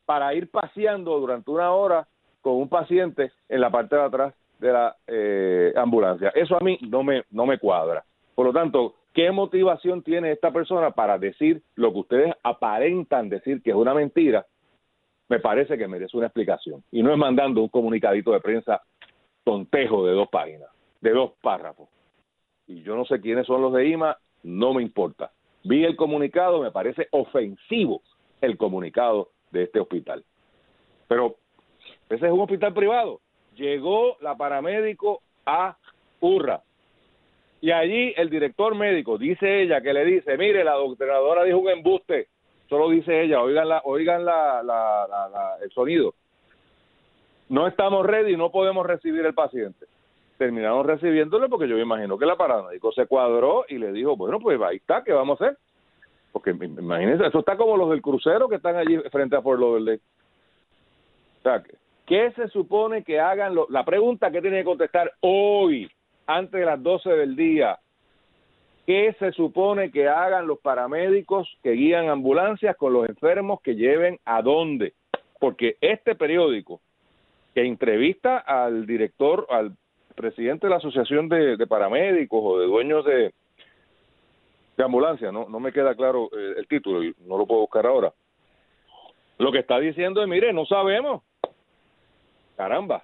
para 0.05 0.33
ir 0.33 0.51
paseando 0.51 1.17
durante 1.17 1.49
una 1.49 1.71
hora 1.71 2.09
con 2.41 2.55
un 2.55 2.67
paciente 2.67 3.31
en 3.47 3.61
la 3.61 3.69
parte 3.69 3.95
de 3.95 4.01
atrás 4.01 4.33
de 4.63 4.73
la 4.73 4.95
eh, 5.07 5.73
ambulancia. 5.75 6.31
Eso 6.33 6.55
a 6.55 6.63
mí 6.63 6.77
no 6.89 7.03
me, 7.03 7.23
no 7.31 7.45
me 7.45 7.59
cuadra. 7.59 8.03
Por 8.33 8.47
lo 8.47 8.53
tanto, 8.53 8.95
¿Qué 9.13 9.31
motivación 9.31 10.01
tiene 10.01 10.31
esta 10.31 10.51
persona 10.51 10.89
para 10.89 11.19
decir 11.19 11.61
lo 11.75 11.93
que 11.93 11.99
ustedes 11.99 12.33
aparentan 12.41 13.29
decir 13.29 13.61
que 13.61 13.69
es 13.69 13.75
una 13.75 13.93
mentira? 13.93 14.47
Me 15.29 15.39
parece 15.39 15.77
que 15.77 15.87
merece 15.87 16.17
una 16.17 16.25
explicación. 16.25 16.83
Y 16.91 17.03
no 17.03 17.11
es 17.11 17.17
mandando 17.17 17.61
un 17.61 17.69
comunicadito 17.69 18.31
de 18.31 18.39
prensa 18.39 18.81
tontejo 19.43 20.07
de 20.07 20.13
dos 20.13 20.29
páginas, 20.29 20.67
de 20.99 21.11
dos 21.11 21.33
párrafos. 21.43 21.89
Y 22.65 22.81
yo 22.81 22.95
no 22.95 23.05
sé 23.05 23.21
quiénes 23.21 23.45
son 23.45 23.61
los 23.61 23.71
de 23.73 23.87
IMA, 23.87 24.17
no 24.41 24.73
me 24.73 24.81
importa. 24.81 25.31
Vi 25.63 25.85
el 25.85 25.95
comunicado, 25.95 26.61
me 26.61 26.71
parece 26.71 27.07
ofensivo 27.11 28.01
el 28.41 28.57
comunicado 28.57 29.29
de 29.51 29.63
este 29.63 29.79
hospital. 29.79 30.25
Pero 31.07 31.35
ese 32.09 32.25
es 32.25 32.31
un 32.31 32.41
hospital 32.41 32.73
privado. 32.73 33.21
Llegó 33.55 34.17
la 34.21 34.35
paramédico 34.35 35.21
a 35.45 35.77
Urra, 36.21 36.61
y 37.63 37.71
allí 37.71 38.13
el 38.17 38.29
director 38.29 38.75
médico, 38.75 39.17
dice 39.17 39.61
ella, 39.61 39.79
que 39.79 39.93
le 39.93 40.03
dice, 40.03 40.37
mire, 40.37 40.65
la 40.65 40.73
doctoradora 40.73 41.45
dijo 41.45 41.59
un 41.59 41.69
embuste, 41.69 42.27
solo 42.67 42.89
dice 42.89 43.21
ella, 43.21 43.41
oigan, 43.41 43.69
la, 43.69 43.81
oigan 43.85 44.25
la, 44.25 44.61
la, 44.61 45.57
el 45.63 45.71
sonido. 45.71 46.13
No 47.47 47.65
estamos 47.65 48.05
ready, 48.05 48.35
no 48.35 48.51
podemos 48.51 48.85
recibir 48.85 49.25
el 49.25 49.33
paciente. 49.33 49.85
Terminaron 50.37 50.85
recibiéndole 50.85 51.47
porque 51.47 51.69
yo 51.69 51.77
me 51.77 51.83
imagino 51.83 52.17
que 52.17 52.25
la 52.25 52.35
paramédico 52.35 52.91
se 52.91 53.05
cuadró 53.05 53.63
y 53.69 53.77
le 53.77 53.93
dijo, 53.93 54.17
bueno, 54.17 54.41
pues 54.41 54.59
ahí 54.61 54.75
está, 54.75 55.01
¿qué 55.01 55.13
vamos 55.13 55.39
a 55.39 55.45
hacer? 55.45 55.57
Porque 56.33 56.49
imagínense, 56.49 57.27
eso 57.27 57.39
está 57.39 57.55
como 57.55 57.77
los 57.77 57.91
del 57.91 58.01
crucero 58.01 58.49
que 58.49 58.57
están 58.57 58.75
allí 58.75 58.97
frente 59.09 59.37
a 59.37 59.41
Fort 59.41 59.61
Lauderdale. 59.61 60.01
O 61.45 61.49
¿qué 62.05 62.31
se 62.31 62.47
supone 62.49 63.03
que 63.03 63.19
hagan? 63.19 63.55
la 63.69 63.85
pregunta 63.85 64.31
que 64.31 64.41
tiene 64.41 64.59
que 64.59 64.65
contestar 64.65 65.11
hoy 65.21 65.89
antes 66.27 66.59
de 66.59 66.65
las 66.65 66.81
12 66.81 67.09
del 67.09 67.35
día. 67.35 67.79
¿Qué 68.85 69.15
se 69.17 69.31
supone 69.31 69.91
que 69.91 70.09
hagan 70.09 70.45
los 70.45 70.59
paramédicos 70.59 71.47
que 71.63 71.71
guían 71.71 72.09
ambulancias 72.09 72.75
con 72.75 72.91
los 72.91 73.07
enfermos 73.07 73.61
que 73.61 73.75
lleven 73.75 74.19
a 74.25 74.41
dónde? 74.41 74.93
Porque 75.39 75.77
este 75.79 76.15
periódico 76.15 76.81
que 77.53 77.65
entrevista 77.65 78.39
al 78.39 78.85
director, 78.85 79.47
al 79.49 79.77
presidente 80.15 80.67
de 80.67 80.71
la 80.71 80.77
Asociación 80.77 81.29
de, 81.29 81.65
Paramédicos 81.67 82.39
o 82.43 82.59
de 82.59 82.65
dueños 82.65 83.05
de, 83.05 83.33
de 84.75 84.83
ambulancia, 84.83 85.31
no, 85.31 85.47
no 85.47 85.59
me 85.59 85.71
queda 85.71 85.95
claro 85.95 86.29
eh, 86.35 86.55
el 86.57 86.67
título 86.67 87.03
y 87.03 87.15
no 87.25 87.37
lo 87.37 87.45
puedo 87.45 87.61
buscar 87.61 87.85
ahora. 87.85 88.11
Lo 89.37 89.51
que 89.51 89.59
está 89.59 89.79
diciendo 89.79 90.21
es, 90.21 90.27
mire, 90.27 90.51
no 90.51 90.65
sabemos. 90.65 91.23
Caramba. 92.63 93.03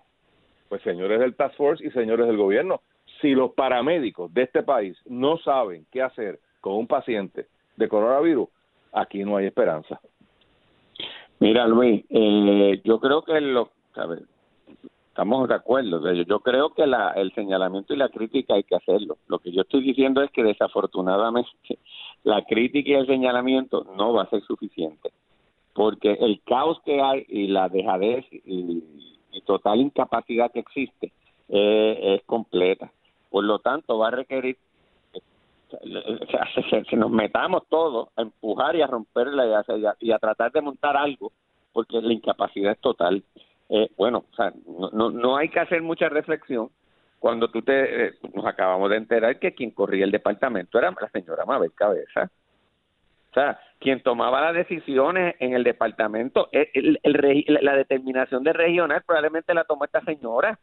Pues 0.70 0.82
señores 0.84 1.20
del 1.20 1.36
Task 1.36 1.58
Force 1.58 1.86
y 1.86 1.92
señores 1.92 2.28
del 2.28 2.38
gobierno, 2.38 2.80
si 3.20 3.32
los 3.32 3.52
paramédicos 3.52 4.34
de 4.34 4.44
este 4.44 4.64
país 4.64 4.98
no 5.06 5.38
saben 5.40 5.86
qué 5.92 6.02
hacer 6.02 6.40
con 6.62 6.76
un 6.76 6.88
paciente 6.88 7.48
de 7.76 7.90
coronavirus, 7.90 8.48
aquí 8.94 9.26
no 9.26 9.36
hay 9.36 9.48
esperanza. 9.48 10.00
Mira, 11.40 11.68
Luis, 11.68 12.06
eh, 12.10 12.80
yo 12.86 13.02
creo 13.02 13.22
que 13.24 13.42
lo, 13.42 13.72
estamos 15.10 15.50
de 15.50 15.56
acuerdo. 15.56 16.10
Yo 16.14 16.40
creo 16.40 16.70
que 16.74 16.88
la, 16.88 17.12
el 17.18 17.34
señalamiento 17.34 17.94
y 17.94 17.98
la 17.98 18.08
crítica 18.08 18.54
hay 18.54 18.64
que 18.64 18.78
hacerlo. 18.78 19.18
Lo 19.28 19.40
que 19.40 19.52
yo 19.52 19.64
estoy 19.64 19.82
diciendo 19.82 20.24
es 20.24 20.32
que 20.32 20.44
desafortunadamente 20.44 21.50
la 22.24 22.46
crítica 22.46 22.92
y 22.92 22.94
el 22.94 23.08
señalamiento 23.08 23.86
no 23.98 24.14
va 24.14 24.24
a 24.24 24.30
ser 24.30 24.42
suficiente, 24.44 25.12
porque 25.74 26.14
el 26.14 26.42
caos 26.46 26.80
que 26.86 27.02
hay 27.02 27.26
y 27.28 27.48
la 27.48 27.68
dejadez 27.68 28.26
y, 28.32 29.10
total 29.46 29.80
incapacidad 29.80 30.52
que 30.52 30.60
existe 30.60 31.12
eh, 31.50 32.16
es 32.16 32.24
completa. 32.26 32.92
Por 33.30 33.44
lo 33.44 33.60
tanto, 33.60 33.98
va 33.98 34.08
a 34.08 34.12
requerir 34.12 34.58
que 35.70 36.96
nos 36.98 37.12
metamos 37.12 37.64
todos 37.70 38.10
a 38.16 38.24
empujar 38.24 38.76
y 38.76 38.82
a 38.82 38.88
romperla 38.88 39.46
y 39.46 39.54
a, 39.54 39.96
y 40.00 40.12
a, 40.12 40.20
tratar 40.20 40.52
de 40.52 40.62
montar 40.62 40.98
algo, 40.98 41.32
porque 41.74 42.02
la 42.02 42.14
incapacidad 42.14 42.72
es 42.72 42.80
total. 42.80 43.24
Eh, 43.70 43.90
bueno, 43.98 44.26
o 44.32 44.36
sea, 44.36 44.52
no, 44.94 45.12
no, 45.12 45.38
hay 45.38 45.50
que 45.50 45.60
hacer 45.60 45.82
mucha 45.84 46.10
reflexión 46.10 46.70
cuando 47.20 47.50
tú 47.50 47.62
te 47.62 48.08
eh, 48.08 48.14
nos 48.34 48.46
acabamos 48.46 48.90
de 48.90 48.98
enterar 48.98 49.38
que 49.38 49.54
quien 49.54 49.72
corría 49.72 50.06
el 50.06 50.12
departamento 50.12 50.80
era 50.80 50.90
la 51.00 51.10
señora 51.10 51.46
Mabel 51.46 51.74
Cabeza. 51.74 52.32
O 53.30 53.34
sea, 53.34 53.60
quien 53.80 54.02
tomaba 54.02 54.42
las 54.42 54.56
decisiones 54.56 55.36
en 55.40 55.54
el 55.54 55.64
departamento, 55.64 56.50
eh, 56.52 56.72
el, 56.74 57.00
la 57.62 57.76
determinación 57.76 58.44
de 58.44 58.54
regional 58.54 59.04
probablemente 59.06 59.54
la 59.54 59.64
tomó 59.64 59.86
esta 59.86 60.02
señora. 60.02 60.58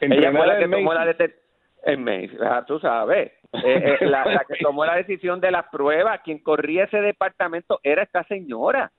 Ella 0.00 0.32
fue 0.32 0.46
la 0.46 0.58
que 0.58 0.68
tomó 0.68 0.94
la 0.94 1.06
determinación 1.06 1.44
en 1.86 2.64
tú 2.66 2.78
sabes, 2.80 3.32
eh, 3.52 3.98
eh, 4.00 4.06
la, 4.06 4.44
que 4.48 4.56
tomó 4.62 4.84
la 4.84 4.96
decisión 4.96 5.40
de 5.40 5.50
las 5.50 5.66
pruebas, 5.68 6.20
quien 6.22 6.38
corría 6.38 6.84
ese 6.84 7.00
departamento 7.00 7.80
era 7.82 8.02
esta 8.02 8.24
señora. 8.24 8.90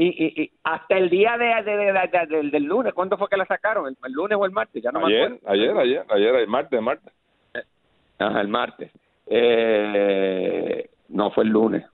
Y, 0.00 0.42
y, 0.42 0.52
hasta 0.62 0.96
el 0.96 1.10
día 1.10 1.36
de, 1.36 2.50
del 2.50 2.64
lunes, 2.64 2.94
¿cuándo 2.94 3.18
fue 3.18 3.28
que 3.28 3.36
la 3.36 3.46
sacaron? 3.46 3.88
¿El, 3.88 4.12
lunes 4.12 4.38
o 4.40 4.44
el 4.44 4.52
martes? 4.52 4.80
Ya 4.80 4.92
no 4.92 5.04
ayer, 5.04 5.30
me 5.30 5.38
ayer, 5.50 5.76
ayer, 5.76 6.04
ayer, 6.08 6.34
el 6.36 6.46
martes, 6.46 6.78
el 6.78 6.84
martes. 6.84 7.12
Ajá, 8.20 8.40
el 8.40 8.48
martes. 8.48 8.92
Eh, 9.26 10.88
no, 11.08 11.30
fue 11.30 11.44
el 11.44 11.50
lunes. 11.50 11.84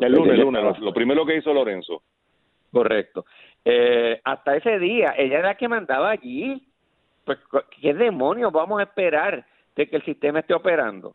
El 0.00 0.12
lunes, 0.12 0.34
el 0.34 0.40
lunes, 0.40 0.78
lo, 0.78 0.92
primero 0.92 1.26
que 1.26 1.36
hizo 1.36 1.52
Lorenzo. 1.52 2.02
Correcto. 2.70 3.24
Eh, 3.64 4.20
hasta 4.22 4.56
ese 4.56 4.78
día, 4.78 5.14
ella 5.16 5.38
era 5.38 5.48
la 5.48 5.54
que 5.56 5.68
mandaba 5.68 6.10
allí 6.10 6.68
pues 7.28 7.38
¿qué 7.82 7.92
demonios 7.92 8.50
vamos 8.50 8.80
a 8.80 8.84
esperar 8.84 9.44
de 9.76 9.86
que 9.86 9.96
el 9.96 10.04
sistema 10.04 10.38
esté 10.38 10.54
operando? 10.54 11.14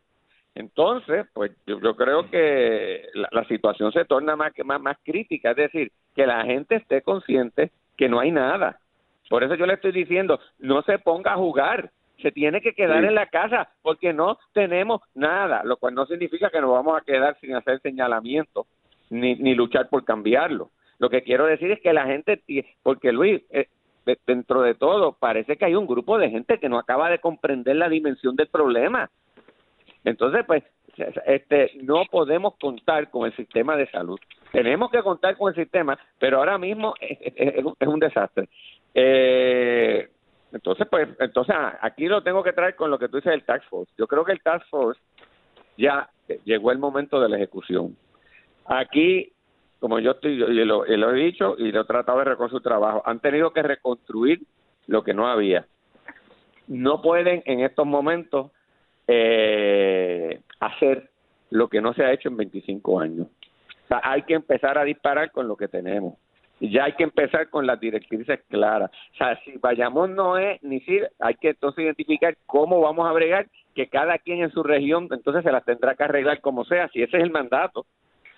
Entonces, 0.53 1.25
pues 1.33 1.51
yo, 1.65 1.95
creo 1.95 2.29
que 2.29 3.07
la, 3.15 3.43
situación 3.45 3.91
se 3.91 4.05
torna 4.05 4.35
más, 4.35 4.51
más, 4.63 4.79
más 4.79 4.97
crítica, 5.03 5.49
es 5.51 5.55
decir, 5.57 5.91
que 6.15 6.27
la 6.27 6.45
gente 6.45 6.75
esté 6.75 7.01
consciente 7.01 7.71
que 7.97 8.07
no 8.07 8.19
hay 8.19 8.29
nada. 8.29 8.79
Por 9.27 9.43
eso 9.43 9.55
yo 9.55 9.65
le 9.65 9.73
estoy 9.73 9.91
diciendo, 9.91 10.39
no 10.59 10.83
se 10.83 10.99
ponga 10.99 11.33
a 11.33 11.37
jugar, 11.37 11.89
se 12.23 12.31
tiene 12.31 12.61
que 12.61 12.73
quedar 12.73 13.03
en 13.03 13.13
la 13.13 13.27
casa 13.27 13.69
porque 13.83 14.13
no 14.13 14.39
tenemos 14.53 15.01
nada, 15.13 15.61
lo 15.63 15.77
cual 15.77 15.93
no 15.93 16.07
significa 16.07 16.49
que 16.49 16.61
nos 16.61 16.71
vamos 16.71 16.97
a 16.97 17.03
quedar 17.03 17.37
sin 17.39 17.53
hacer 17.53 17.79
señalamiento 17.81 18.65
ni, 19.11 19.35
ni 19.35 19.53
luchar 19.53 19.89
por 19.89 20.03
cambiarlo. 20.05 20.71
Lo 20.97 21.09
que 21.09 21.21
quiero 21.21 21.45
decir 21.45 21.69
es 21.69 21.81
que 21.81 21.93
la 21.93 22.05
gente, 22.05 22.41
porque 22.81 23.11
Luis, 23.11 23.41
eh, 23.51 23.67
dentro 24.25 24.61
de 24.61 24.73
todo, 24.73 25.17
parece 25.19 25.57
que 25.57 25.65
hay 25.65 25.75
un 25.75 25.85
grupo 25.85 26.17
de 26.17 26.29
gente 26.29 26.59
que 26.59 26.69
no 26.69 26.79
acaba 26.79 27.09
de 27.09 27.19
comprender 27.19 27.75
la 27.75 27.89
dimensión 27.89 28.35
del 28.35 28.47
problema. 28.47 29.09
Entonces, 30.05 30.45
pues, 30.47 30.63
este, 31.25 31.71
no 31.81 32.03
podemos 32.09 32.55
contar 32.57 33.09
con 33.09 33.25
el 33.25 33.35
sistema 33.35 33.75
de 33.75 33.89
salud. 33.89 34.19
Tenemos 34.51 34.91
que 34.91 35.01
contar 35.01 35.35
con 35.35 35.49
el 35.49 35.55
sistema, 35.55 35.97
pero 36.19 36.37
ahora 36.37 36.57
mismo 36.57 36.93
es, 37.01 37.17
es 37.35 37.87
un 37.87 37.99
desastre. 37.99 38.47
Eh, 38.93 40.07
entonces, 40.53 40.87
pues, 40.89 41.09
entonces 41.19 41.55
ah, 41.57 41.79
aquí 41.81 42.07
lo 42.07 42.21
tengo 42.21 42.43
que 42.43 42.53
traer 42.53 42.75
con 42.75 42.91
lo 42.91 42.99
que 42.99 43.09
tú 43.09 43.17
dices 43.17 43.31
del 43.31 43.43
Task 43.43 43.67
Force. 43.69 43.91
Yo 43.97 44.05
creo 44.07 44.23
que 44.23 44.33
el 44.33 44.41
Task 44.41 44.65
Force 44.69 45.01
ya 45.77 46.07
llegó 46.45 46.71
el 46.71 46.77
momento 46.77 47.19
de 47.19 47.27
la 47.27 47.37
ejecución. 47.37 47.97
Aquí, 48.65 49.33
como 49.79 49.99
yo 49.99 50.11
estoy, 50.11 50.37
yo, 50.37 50.47
lo, 50.47 50.85
he 50.85 51.13
dicho 51.15 51.55
y 51.57 51.71
lo 51.71 51.81
he 51.81 51.85
tratado 51.85 52.19
de 52.19 52.25
reconocer 52.25 52.59
su 52.59 52.63
trabajo, 52.63 53.01
han 53.03 53.19
tenido 53.19 53.51
que 53.51 53.63
reconstruir 53.63 54.41
lo 54.85 55.03
que 55.03 55.15
no 55.15 55.27
había. 55.27 55.65
No 56.67 57.01
pueden 57.01 57.41
en 57.45 57.61
estos 57.61 57.87
momentos 57.87 58.51
eh, 59.07 60.39
hacer 60.59 61.09
lo 61.49 61.67
que 61.67 61.81
no 61.81 61.93
se 61.93 62.05
ha 62.05 62.13
hecho 62.13 62.29
en 62.29 62.37
25 62.37 62.99
años. 62.99 63.27
Hay 63.89 64.21
que 64.23 64.35
empezar 64.35 64.77
a 64.77 64.83
disparar 64.83 65.31
con 65.31 65.47
lo 65.47 65.57
que 65.57 65.67
tenemos 65.67 66.15
ya 66.69 66.85
hay 66.85 66.93
que 66.93 67.03
empezar 67.03 67.49
con 67.49 67.67
las 67.67 67.79
directrices 67.79 68.39
claras. 68.49 68.89
O 69.13 69.17
sea, 69.17 69.39
si 69.43 69.57
Bayamón 69.57 70.15
no 70.15 70.37
es 70.37 70.61
ni 70.63 70.79
si 70.81 70.99
hay 71.19 71.35
que 71.35 71.49
entonces 71.49 71.83
identificar 71.83 72.37
cómo 72.45 72.79
vamos 72.79 73.07
a 73.07 73.11
bregar 73.11 73.47
que 73.75 73.87
cada 73.87 74.17
quien 74.17 74.41
en 74.41 74.51
su 74.51 74.63
región 74.63 75.07
entonces 75.11 75.43
se 75.43 75.51
las 75.51 75.65
tendrá 75.65 75.95
que 75.95 76.03
arreglar 76.03 76.41
como 76.41 76.63
sea, 76.65 76.87
si 76.89 77.01
ese 77.01 77.17
es 77.17 77.23
el 77.23 77.31
mandato, 77.31 77.85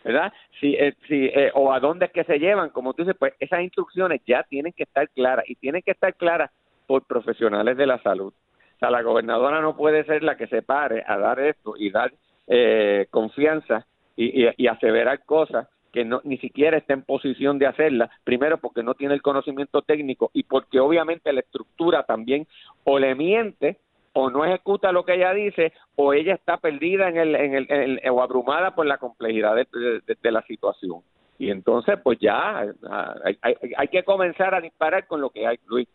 ¿verdad? 0.04 0.34
Si, 0.60 0.74
eh, 0.76 0.96
si 1.08 1.26
eh, 1.26 1.52
o 1.54 1.72
a 1.72 1.80
dónde 1.80 2.06
es 2.06 2.12
que 2.12 2.24
se 2.24 2.40
llevan, 2.40 2.70
como 2.70 2.94
tú 2.94 3.04
dices, 3.04 3.18
pues 3.20 3.34
esas 3.40 3.62
instrucciones 3.62 4.22
ya 4.26 4.44
tienen 4.44 4.74
que 4.74 4.84
estar 4.84 5.08
claras 5.10 5.46
y 5.48 5.56
tienen 5.56 5.82
que 5.82 5.92
estar 5.92 6.16
claras 6.16 6.52
por 6.88 7.06
profesionales 7.06 7.78
de 7.78 7.86
la 7.86 8.02
salud. 8.02 8.34
O 8.76 8.80
sea, 8.80 8.90
la 8.90 9.02
gobernadora 9.02 9.62
no 9.62 9.76
puede 9.78 10.04
ser 10.04 10.24
la 10.24 10.36
que 10.36 10.48
se 10.48 10.62
pare 10.62 11.04
a 11.08 11.18
dar 11.18 11.40
esto 11.40 11.76
y 11.78 11.92
dar 11.92 12.12
eh, 12.48 13.08
confianza 13.10 13.86
y, 14.16 14.48
y 14.58 14.68
aseverar 14.68 15.24
cosas 15.26 15.68
que 15.96 16.04
no, 16.04 16.20
ni 16.26 16.38
siquiera 16.40 16.78
está 16.78 16.94
en 16.94 17.04
posición 17.04 17.58
de 17.58 17.68
hacerla, 17.68 18.12
primero 18.26 18.58
porque 18.58 18.84
no 18.84 18.96
tiene 18.96 19.14
el 19.14 19.22
conocimiento 19.22 19.82
técnico 19.82 20.30
y 20.34 20.44
porque 20.44 20.82
obviamente 20.82 21.32
la 21.32 21.40
estructura 21.40 22.04
también 22.04 22.46
o 22.84 23.00
le 23.00 23.16
miente 23.16 23.78
o 24.12 24.30
no 24.30 24.44
ejecuta 24.44 24.92
lo 24.92 25.06
que 25.06 25.14
ella 25.14 25.34
dice 25.34 25.72
o 25.96 26.12
ella 26.12 26.34
está 26.34 26.58
perdida 26.58 27.08
en 27.08 27.16
el, 27.16 27.36
en 27.36 27.70
el, 27.70 28.02
o 28.12 28.22
abrumada 28.22 28.76
por 28.76 28.86
la 28.86 28.98
complejidad 28.98 29.56
de, 29.56 30.32
la 30.32 30.42
situación. 30.42 31.00
Y 31.40 31.50
entonces, 31.50 31.98
pues 32.04 32.20
ya 32.20 32.60
hay, 32.60 33.38
hay, 33.78 33.88
que 33.88 34.04
comenzar 34.04 34.54
a 34.54 34.60
disparar 34.60 35.08
con 35.08 35.22
lo 35.22 35.30
que 35.30 35.48
hay, 35.48 35.60
Luis. 35.66 35.88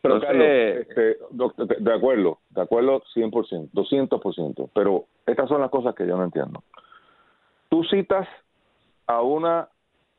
Pero 0.00 0.22
Carlos, 0.22 0.46
este, 0.46 1.18
de 1.80 1.92
acuerdo, 1.92 2.38
de 2.48 2.62
acuerdo 2.62 3.02
100%, 3.14 3.72
200%, 3.72 4.70
pero 4.74 5.04
estas 5.26 5.50
son 5.50 5.60
las 5.60 5.70
cosas 5.70 5.94
que 5.94 6.06
yo 6.06 6.16
no 6.16 6.24
entiendo. 6.24 6.62
Tú 7.68 7.84
citas 7.84 8.26
a 9.06 9.22
una 9.22 9.68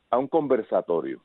a 0.10 0.18
un 0.18 0.28
conversatorio 0.28 1.22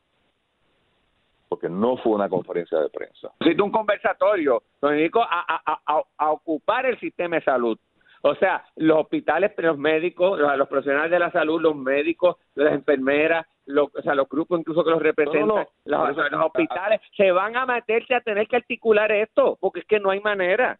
porque 1.48 1.68
no 1.68 1.96
fue 1.96 2.12
una 2.12 2.28
conferencia 2.28 2.78
de 2.78 2.90
prensa. 2.90 3.32
Cito 3.42 3.64
un 3.64 3.70
conversatorio, 3.70 4.62
lo 4.82 4.88
dedico 4.90 5.22
a, 5.22 5.44
a, 5.48 6.02
a, 6.18 6.30
ocupar 6.30 6.86
el 6.86 6.98
sistema 7.00 7.36
de 7.36 7.42
salud. 7.42 7.78
O 8.22 8.34
sea, 8.34 8.64
los 8.76 8.98
hospitales, 8.98 9.52
los 9.56 9.78
médicos, 9.78 10.38
los, 10.38 10.68
profesionales 10.68 11.10
de 11.10 11.18
la 11.18 11.30
salud, 11.30 11.60
los 11.60 11.76
médicos, 11.76 12.36
las 12.54 12.72
enfermeras, 12.72 13.46
los, 13.64 13.94
o 13.94 14.02
sea, 14.02 14.14
los 14.14 14.28
grupos 14.28 14.60
incluso 14.60 14.84
que 14.84 14.90
los 14.90 15.00
representan, 15.00 15.66
los, 15.84 16.16
los, 16.16 16.44
hospitales, 16.44 17.00
se 17.16 17.30
van 17.30 17.56
a 17.56 17.64
meterse 17.64 18.14
a 18.14 18.20
tener 18.20 18.48
que 18.48 18.56
articular 18.56 19.10
esto, 19.12 19.56
porque 19.60 19.80
es 19.80 19.86
que 19.86 20.00
no 20.00 20.10
hay 20.10 20.20
manera. 20.20 20.78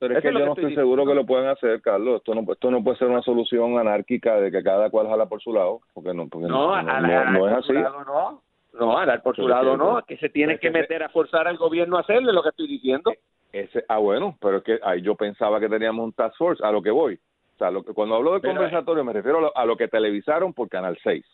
Pero 0.00 0.16
es 0.16 0.22
que 0.22 0.32
yo 0.32 0.46
no 0.46 0.54
estoy 0.54 0.74
seguro 0.74 1.04
que 1.04 1.14
lo 1.14 1.26
puedan 1.26 1.48
hacer, 1.48 1.82
Carlos. 1.82 2.16
Esto 2.16 2.34
no, 2.34 2.50
esto 2.50 2.70
no 2.70 2.82
puede 2.82 2.96
ser 2.96 3.08
una 3.08 3.20
solución 3.20 3.78
anárquica 3.78 4.40
de 4.40 4.50
que 4.50 4.62
cada 4.62 4.88
cual 4.88 5.08
jala 5.08 5.26
por 5.26 5.42
su 5.42 5.52
lado, 5.52 5.80
porque 5.92 6.14
no, 6.14 6.26
porque 6.26 6.48
no, 6.48 6.82
no, 6.82 7.48
es 7.48 7.54
así. 7.54 7.74
no. 7.74 8.42
No, 8.72 8.96
a 8.96 9.04
dar 9.04 9.20
por 9.22 9.34
su 9.34 9.48
lado 9.48 9.76
no, 9.76 10.00
que 10.06 10.16
se 10.16 10.28
tiene 10.28 10.58
que 10.58 10.70
meter 10.70 11.02
a 11.02 11.08
forzar 11.08 11.48
al 11.48 11.56
gobierno 11.56 11.96
a 11.96 12.00
hacerle 12.00 12.32
lo 12.32 12.42
que 12.42 12.50
estoy 12.50 12.68
diciendo. 12.68 13.12
Ese, 13.52 13.84
ah, 13.88 13.98
bueno, 13.98 14.36
pero 14.40 14.58
es 14.58 14.62
que 14.62 14.78
ahí 14.82 15.02
yo 15.02 15.16
pensaba 15.16 15.58
que 15.58 15.68
teníamos 15.68 16.04
un 16.04 16.12
task 16.12 16.36
force, 16.38 16.64
a 16.64 16.70
lo 16.70 16.80
que 16.80 16.92
voy. 16.92 17.16
O 17.16 17.58
sea, 17.58 17.70
lo 17.70 17.82
que, 17.82 17.92
cuando 17.92 18.14
hablo 18.14 18.34
de 18.34 18.40
conversatorio 18.40 19.04
me 19.04 19.12
refiero 19.12 19.52
a 19.54 19.66
lo, 19.66 19.76
que 19.76 19.88
televisaron 19.88 20.54
por 20.54 20.68
Canal 20.68 20.96
6. 21.02 21.26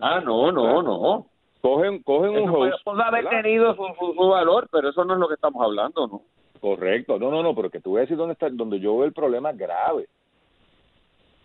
Ah, 0.00 0.20
no, 0.24 0.52
no, 0.52 0.80
no. 0.80 1.26
Cogen, 1.60 2.02
cogen 2.04 2.30
un 2.38 2.48
host. 2.48 2.82
Puede 2.84 3.02
haber 3.02 3.28
tenido 3.28 3.74
su, 3.74 4.14
su 4.14 4.28
valor, 4.28 4.68
pero 4.70 4.88
eso 4.90 5.04
no 5.04 5.14
es 5.14 5.20
lo 5.20 5.28
que 5.28 5.34
estamos 5.34 5.62
hablando, 5.62 6.06
¿no? 6.06 6.22
Correcto, 6.60 7.18
no, 7.18 7.30
no, 7.30 7.42
no, 7.42 7.54
pero 7.54 7.70
que 7.70 7.80
tú 7.80 7.90
voy 7.90 7.98
a 7.98 8.00
decir 8.02 8.16
dónde 8.16 8.34
está, 8.34 8.48
donde 8.50 8.80
yo 8.80 8.96
veo 8.96 9.06
el 9.06 9.12
problema 9.12 9.52
grave. 9.52 10.08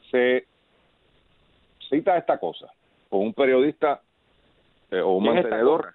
Se 0.10 0.46
cita 1.90 2.18
esta 2.18 2.38
cosa, 2.38 2.68
o 3.10 3.20
un 3.20 3.34
periodista 3.34 4.02
eh, 4.90 5.02
o 5.02 5.14
un 5.14 5.26
mantenedor. 5.26 5.94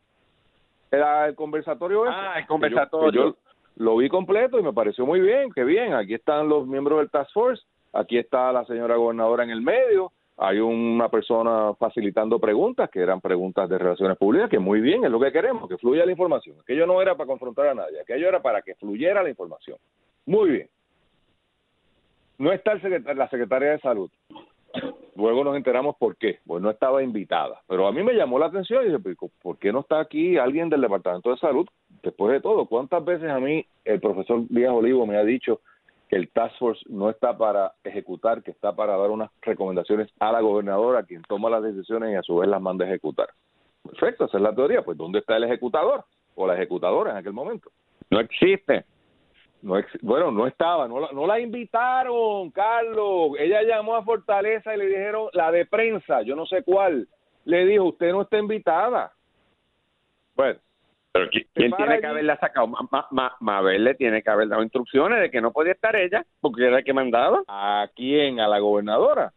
Era 0.90 1.26
el 1.26 1.35
conversatorio 1.35 2.05
Ah, 2.09 2.38
el 2.38 2.46
conversatorio. 2.46 3.24
yo, 3.31 3.37
lo 3.76 3.96
vi 3.96 4.09
completo 4.09 4.59
y 4.59 4.62
me 4.62 4.72
pareció 4.72 5.05
muy 5.05 5.20
bien, 5.20 5.52
qué 5.52 5.64
bien. 5.64 5.94
Aquí 5.94 6.14
están 6.14 6.48
los 6.48 6.66
miembros 6.66 6.98
del 6.98 7.11
Task 7.11 7.33
Force, 7.33 7.62
aquí 7.92 8.18
está 8.18 8.52
la 8.52 8.64
señora 8.64 8.96
gobernadora 8.96 9.44
en 9.44 9.50
el 9.50 9.61
medio, 9.61 10.12
hay 10.38 10.59
una 10.59 11.09
persona 11.09 11.72
facilitando 11.75 12.38
preguntas, 12.38 12.90
que 12.90 13.01
eran 13.01 13.20
preguntas 13.20 13.68
de 13.68 13.79
relaciones 13.79 14.18
públicas, 14.18 14.51
que 14.51 14.59
muy 14.59 14.81
bien, 14.81 15.05
es 15.05 15.11
lo 15.11 15.18
que 15.18 15.33
queremos, 15.33 15.68
que 15.68 15.79
fluya 15.79 16.05
la 16.05 16.12
información. 16.12 16.57
Aquello 16.61 16.87
no 16.87 17.01
era 17.01 17.16
para 17.16 17.27
confrontar 17.27 17.68
a 17.68 17.75
nadie, 17.75 18.01
aquello 18.01 18.29
era 18.29 18.42
para 18.42 18.62
que 18.62 18.75
fluyera 18.75 19.22
la 19.22 19.31
información. 19.31 19.79
Muy 20.27 20.51
bien. 20.51 20.68
No 22.38 22.53
está 22.53 22.72
el 22.72 23.05
la 23.16 23.29
secretaria 23.31 23.70
de 23.70 23.79
salud. 23.81 24.11
Luego 25.16 25.42
nos 25.42 25.57
enteramos 25.57 25.96
por 25.96 26.16
qué. 26.16 26.40
Pues 26.46 26.62
no 26.62 26.70
estaba 26.70 27.03
invitada. 27.03 27.62
Pero 27.66 27.87
a 27.87 27.92
mí 27.92 28.03
me 28.03 28.12
llamó 28.12 28.38
la 28.38 28.46
atención 28.46 28.83
y 28.83 28.87
dije, 28.88 28.99
pues, 28.99 29.33
¿por 29.42 29.59
qué 29.59 29.72
no 29.72 29.81
está 29.81 30.01
aquí 30.01 30.37
alguien 30.37 30.68
del 30.68 30.83
Departamento 30.83 31.31
de 31.31 31.38
Salud? 31.38 31.66
Después 32.03 32.33
de 32.33 32.40
todo, 32.40 32.66
¿cuántas 32.66 33.03
veces 33.05 33.31
a 33.31 33.40
mí 33.40 33.64
el 33.85 34.01
profesor 34.01 34.46
Díaz 34.49 34.72
Olivo 34.72 35.07
me 35.07 35.16
ha 35.16 35.25
dicho 35.25 35.61
el 36.16 36.31
Task 36.31 36.59
Force 36.59 36.83
no 36.88 37.11
está 37.11 37.37
para 37.37 37.74
ejecutar, 37.85 38.42
que 38.42 38.50
está 38.50 38.74
para 38.74 38.96
dar 38.96 39.11
unas 39.11 39.31
recomendaciones 39.42 40.09
a 40.18 40.33
la 40.33 40.40
gobernadora, 40.40 41.02
quien 41.02 41.22
toma 41.22 41.50
las 41.50 41.62
decisiones 41.62 42.12
y 42.12 42.14
a 42.14 42.22
su 42.22 42.37
vez 42.37 42.48
las 42.48 42.61
manda 42.61 42.85
a 42.85 42.88
ejecutar. 42.88 43.29
Perfecto, 43.83 44.24
esa 44.24 44.38
es 44.38 44.42
la 44.42 44.55
teoría. 44.55 44.83
Pues 44.83 44.96
¿dónde 44.96 45.18
está 45.18 45.37
el 45.37 45.44
ejecutador 45.44 46.05
o 46.35 46.46
la 46.46 46.55
ejecutadora 46.55 47.12
en 47.12 47.18
aquel 47.18 47.35
momento? 47.35 47.70
No 48.11 48.20
existe. 48.20 48.85
No 49.62 49.74
bueno, 50.02 50.31
no 50.31 50.46
estaba, 50.46 50.88
no 50.88 51.00
la, 51.00 51.09
no 51.12 51.26
la 51.26 51.38
invitaron, 51.38 52.50
Carlos. 52.50 53.33
Ella 53.38 53.62
llamó 53.62 53.96
a 53.96 54.05
Fortaleza 54.05 54.74
y 54.74 54.79
le 54.79 54.87
dijeron, 54.87 55.29
la 55.33 55.50
de 55.50 55.66
prensa, 55.66 56.22
yo 56.22 56.35
no 56.35 56.46
sé 56.46 56.62
cuál, 56.62 57.09
le 57.44 57.66
dijo, 57.66 57.85
usted 57.85 58.12
no 58.12 58.22
está 58.22 58.38
invitada. 58.38 59.12
Bueno, 60.35 60.59
pero 61.16 61.31
¿quién 61.31 61.72
tiene 61.72 62.00
que 62.00 62.07
haberla 62.07 62.37
sacado? 62.37 62.68
Mabel 63.40 63.85
le 63.85 63.94
tiene 63.94 64.22
que 64.22 64.31
haber 64.31 64.48
dado 64.48 64.62
instrucciones 64.62 65.20
de 65.20 65.31
que 65.31 65.40
no 65.40 65.52
podía 65.52 65.72
estar 65.72 65.96
ella, 65.96 66.24
porque 66.40 66.66
era 66.66 66.79
el 66.79 66.85
que 66.85 66.92
mandaba. 66.92 67.42
¿A 67.48 67.88
quién? 67.94 68.40
¿A 68.40 68.48
la 68.48 68.59
gobernadora? 68.59 69.33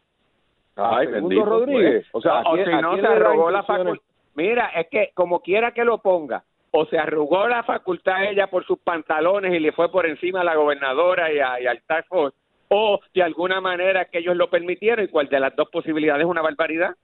Ay, 0.76 1.06
bendito. 1.06 1.44
Rodríguez. 1.44 2.06
Pues. 2.10 2.24
O 2.24 2.28
sea, 2.28 2.42
o 2.42 2.56
si 2.56 2.70
no 2.70 2.96
se 2.96 3.06
arrugó 3.06 3.50
la 3.50 3.62
facultad. 3.62 4.04
Mira, 4.34 4.68
es 4.76 4.88
que 4.88 5.10
como 5.14 5.40
quiera 5.40 5.72
que 5.72 5.84
lo 5.84 5.98
ponga, 5.98 6.44
o 6.70 6.86
se 6.86 6.98
arrugó 6.98 7.48
la 7.48 7.62
facultad 7.64 8.24
ella 8.24 8.46
por 8.46 8.64
sus 8.64 8.78
pantalones 8.78 9.52
y 9.52 9.58
le 9.58 9.72
fue 9.72 9.90
por 9.90 10.06
encima 10.06 10.42
a 10.42 10.44
la 10.44 10.54
gobernadora 10.54 11.32
y, 11.32 11.36
y 11.36 11.66
al 11.66 11.82
Task 11.82 12.08
Force, 12.08 12.36
o 12.68 13.00
de 13.12 13.22
alguna 13.22 13.60
manera 13.60 14.04
que 14.04 14.18
ellos 14.18 14.36
lo 14.36 14.48
permitieron, 14.48 15.04
y 15.04 15.08
cuál 15.08 15.28
de 15.28 15.40
las 15.40 15.54
dos 15.56 15.68
posibilidades 15.70 16.22
es 16.22 16.30
una 16.30 16.42
barbaridad. 16.42 16.94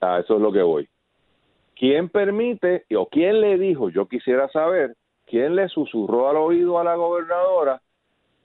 Ah, 0.00 0.18
eso 0.22 0.36
es 0.36 0.40
lo 0.40 0.52
que 0.52 0.62
voy. 0.62 0.88
¿Quién 1.80 2.10
permite 2.10 2.84
o 2.94 3.06
quién 3.06 3.40
le 3.40 3.56
dijo, 3.56 3.88
yo 3.88 4.06
quisiera 4.06 4.50
saber, 4.50 4.96
quién 5.24 5.56
le 5.56 5.66
susurró 5.70 6.28
al 6.28 6.36
oído 6.36 6.78
a 6.78 6.84
la 6.84 6.94
gobernadora, 6.94 7.80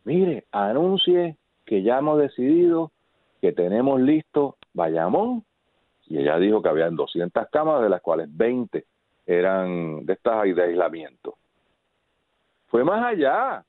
mire, 0.05 0.45
anuncie 0.53 1.35
que 1.65 1.83
ya 1.83 1.97
hemos 1.97 2.17
decidido 2.17 2.93
que 3.41 3.51
tenemos 3.51 3.99
listo 3.99 4.55
Bayamón, 4.73 5.43
y 6.07 6.17
ella 6.17 6.37
dijo 6.37 6.61
que 6.61 6.69
habían 6.69 6.95
200 6.95 7.49
camas, 7.49 7.81
de 7.81 7.89
las 7.89 8.01
cuales 8.01 8.29
20 8.31 8.85
eran 9.25 10.05
de 10.05 10.13
estas 10.13 10.43
de 10.43 10.63
aislamiento. 10.63 11.35
Fue 12.67 12.85
más 12.85 13.03
allá. 13.03 13.65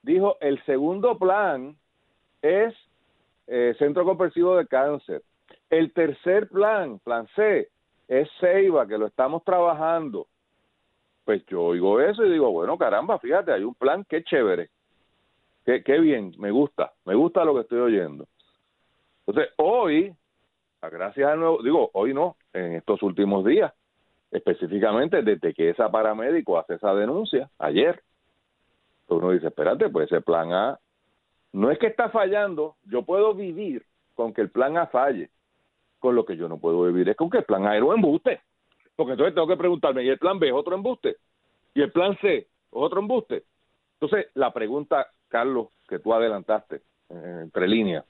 Dijo, 0.00 0.38
el 0.40 0.64
segundo 0.64 1.18
plan 1.18 1.76
es 2.40 2.74
eh, 3.46 3.74
Centro 3.78 4.06
Comprensivo 4.06 4.56
de 4.56 4.66
Cáncer. 4.66 5.22
El 5.68 5.92
tercer 5.92 6.48
plan, 6.48 6.98
plan 7.00 7.28
C, 7.36 7.68
es 8.08 8.28
Ceiba, 8.40 8.86
que 8.86 8.98
lo 8.98 9.06
estamos 9.06 9.42
trabajando. 9.44 10.26
Pues 11.24 11.44
yo 11.46 11.62
oigo 11.62 12.00
eso 12.00 12.24
y 12.24 12.30
digo, 12.30 12.50
bueno, 12.50 12.76
caramba, 12.76 13.18
fíjate, 13.18 13.52
hay 13.52 13.64
un 13.64 13.74
plan, 13.74 14.04
qué 14.08 14.22
chévere, 14.24 14.68
qué, 15.64 15.82
qué 15.82 15.98
bien, 15.98 16.34
me 16.38 16.50
gusta, 16.50 16.92
me 17.06 17.14
gusta 17.14 17.44
lo 17.44 17.54
que 17.54 17.60
estoy 17.62 17.80
oyendo. 17.80 18.26
Entonces, 19.26 19.52
hoy, 19.56 20.14
gracias 20.82 21.30
al 21.30 21.40
nuevo, 21.40 21.62
digo, 21.62 21.90
hoy 21.94 22.12
no, 22.12 22.36
en 22.52 22.74
estos 22.74 23.02
últimos 23.02 23.44
días, 23.44 23.72
específicamente 24.30 25.22
desde 25.22 25.54
que 25.54 25.70
esa 25.70 25.90
paramédico 25.90 26.58
hace 26.58 26.74
esa 26.74 26.94
denuncia 26.94 27.48
ayer. 27.58 28.02
Uno 29.08 29.30
dice, 29.30 29.46
espérate, 29.46 29.88
pues 29.88 30.10
ese 30.10 30.20
plan 30.20 30.52
A 30.52 30.78
no 31.52 31.70
es 31.70 31.78
que 31.78 31.86
está 31.86 32.08
fallando, 32.10 32.76
yo 32.84 33.02
puedo 33.02 33.32
vivir 33.32 33.84
con 34.14 34.34
que 34.34 34.40
el 34.40 34.50
plan 34.50 34.76
A 34.76 34.88
falle, 34.88 35.30
con 36.04 36.14
lo 36.14 36.26
que 36.26 36.36
yo 36.36 36.50
no 36.50 36.58
puedo 36.58 36.82
vivir 36.82 37.08
es 37.08 37.16
con 37.16 37.30
que 37.30 37.38
el 37.38 37.44
plan 37.44 37.66
A 37.66 37.74
era 37.74 37.86
un 37.86 37.94
embuste, 37.94 38.42
porque 38.94 39.12
entonces 39.12 39.34
tengo 39.34 39.48
que 39.48 39.56
preguntarme, 39.56 40.04
¿y 40.04 40.10
el 40.10 40.18
plan 40.18 40.38
B 40.38 40.48
es 40.48 40.52
otro 40.52 40.74
embuste? 40.74 41.16
¿Y 41.72 41.80
el 41.80 41.90
plan 41.92 42.14
C 42.20 42.36
es 42.36 42.46
otro 42.72 43.00
embuste? 43.00 43.44
Entonces, 43.94 44.30
la 44.34 44.52
pregunta, 44.52 45.06
Carlos, 45.28 45.68
que 45.88 45.98
tú 46.00 46.12
adelantaste, 46.12 46.82
entre 47.08 47.66
líneas, 47.66 48.04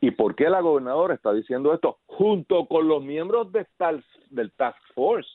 ¿Y 0.00 0.10
por 0.12 0.34
qué 0.34 0.48
la 0.48 0.60
gobernadora 0.60 1.14
está 1.14 1.34
diciendo 1.34 1.74
esto 1.74 1.98
junto 2.06 2.66
con 2.66 2.88
los 2.88 3.02
miembros 3.02 3.52
de 3.52 3.66
del 4.30 4.52
Task 4.52 4.78
Force? 4.94 5.28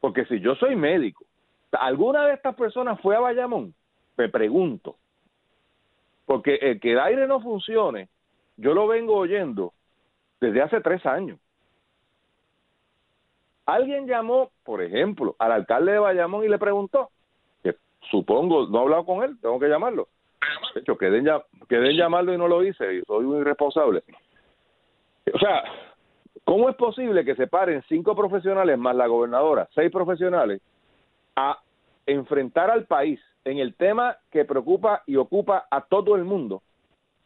Porque 0.00 0.26
si 0.26 0.40
yo 0.40 0.54
soy 0.56 0.76
médico, 0.76 1.24
¿alguna 1.72 2.26
de 2.26 2.34
estas 2.34 2.54
personas 2.56 3.00
fue 3.00 3.16
a 3.16 3.20
Bayamón? 3.20 3.74
Me 4.16 4.28
pregunto. 4.28 4.96
Porque 6.26 6.56
el 6.56 6.80
que 6.80 6.92
el 6.92 7.00
aire 7.00 7.26
no 7.26 7.40
funcione, 7.40 8.08
yo 8.58 8.74
lo 8.74 8.86
vengo 8.86 9.16
oyendo 9.16 9.72
desde 10.40 10.60
hace 10.60 10.80
tres 10.80 11.06
años. 11.06 11.38
Alguien 13.64 14.06
llamó, 14.06 14.50
por 14.64 14.82
ejemplo, 14.82 15.36
al 15.38 15.52
alcalde 15.52 15.92
de 15.92 15.98
Bayamón 15.98 16.44
y 16.44 16.48
le 16.48 16.58
preguntó, 16.58 17.10
que 17.62 17.76
supongo, 18.10 18.66
no 18.66 18.78
he 18.78 18.82
hablado 18.82 19.06
con 19.06 19.22
él, 19.22 19.38
tengo 19.40 19.58
que 19.58 19.68
llamarlo, 19.68 20.08
de 20.74 20.80
hecho, 20.80 20.96
quedé 20.96 21.18
en, 21.18 21.96
llamarlo 21.96 22.32
y 22.32 22.38
no 22.38 22.48
lo 22.48 22.64
hice, 22.64 22.94
y 22.94 23.02
soy 23.02 23.24
un 23.24 23.40
irresponsable. 23.40 24.02
O 25.32 25.38
sea, 25.38 25.62
¿cómo 26.44 26.70
es 26.70 26.76
posible 26.76 27.24
que 27.24 27.34
se 27.34 27.46
paren 27.46 27.82
cinco 27.88 28.16
profesionales 28.16 28.78
más 28.78 28.96
la 28.96 29.06
gobernadora, 29.06 29.68
seis 29.74 29.90
profesionales, 29.90 30.62
a 31.36 31.58
enfrentar 32.06 32.70
al 32.70 32.86
país 32.86 33.20
en 33.44 33.58
el 33.58 33.74
tema 33.74 34.16
que 34.30 34.44
preocupa 34.44 35.02
y 35.06 35.16
ocupa 35.16 35.66
a 35.70 35.82
todo 35.82 36.16
el 36.16 36.24
mundo 36.24 36.62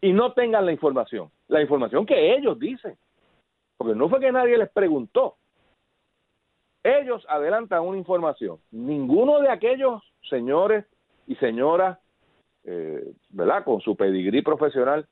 y 0.03 0.13
no 0.13 0.35
tengan 0.35 0.67
la 0.67 0.73
información? 0.73 1.31
La 1.49 1.63
información 1.63 2.05
que 2.05 2.35
ellos 2.37 2.59
dicen. 2.59 2.99
Porque 3.79 3.95
no 3.95 4.11
fue 4.11 4.21
que 4.21 4.31
nadie 4.31 4.59
les 4.59 4.71
preguntó. 4.71 5.37
Ellos 6.85 7.25
adelantan 7.29 7.83
una 7.83 7.97
información. 7.97 8.59
Ninguno 8.71 9.41
de 9.41 9.49
aquellos 9.49 10.03
señores 10.29 10.85
y 11.27 11.37
señoras 11.37 11.99
eh, 12.65 13.13
¿verdad? 13.31 13.65
Con 13.65 13.81
su 13.81 13.97
pedigrí 13.97 14.43
profesional, 14.43 15.07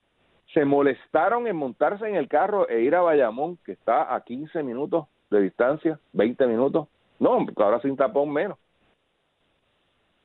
se 0.55 0.65
molestaron 0.65 1.47
en 1.47 1.57
montarse 1.57 2.09
en 2.09 2.15
el 2.15 2.29
carro 2.29 2.69
e 2.69 2.81
ir 2.83 2.95
a 2.95 3.03
Bayamón, 3.03 3.59
que 3.65 3.73
está 3.73 4.15
a 4.15 4.21
15 4.23 4.63
minutos 4.63 5.07
de 5.31 5.41
distancia, 5.41 5.99
20 6.13 6.47
minutos. 6.47 6.89
No, 7.19 7.45
ahora 7.57 7.81
sin 7.81 7.97
tapón 7.97 8.33
menos. 8.33 8.59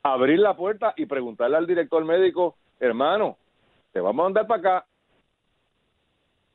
Abrir 0.04 0.40
la 0.40 0.56
puerta 0.56 0.94
y 0.98 1.08
preguntarle 1.08 1.58
al 1.58 1.68
director 1.68 2.04
médico, 2.06 2.56
hermano, 2.80 3.38
te 3.96 4.02
vamos 4.02 4.20
a 4.20 4.24
mandar 4.24 4.46
para 4.46 4.60
acá 4.60 4.86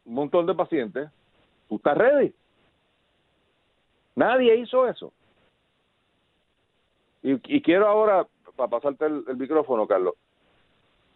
un 0.05 0.13
montón 0.13 0.45
de 0.45 0.55
pacientes, 0.55 1.09
¿tú 1.71 1.77
estás 1.77 1.97
ready? 1.97 2.35
Nadie 4.15 4.57
hizo 4.57 4.87
eso. 4.87 5.11
Y, 7.23 7.63
quiero 7.63 7.89
ahora, 7.89 8.27
para 8.57 8.69
pasarte 8.69 9.07
el 9.07 9.37
micrófono, 9.39 9.87
Carlos, 9.87 10.17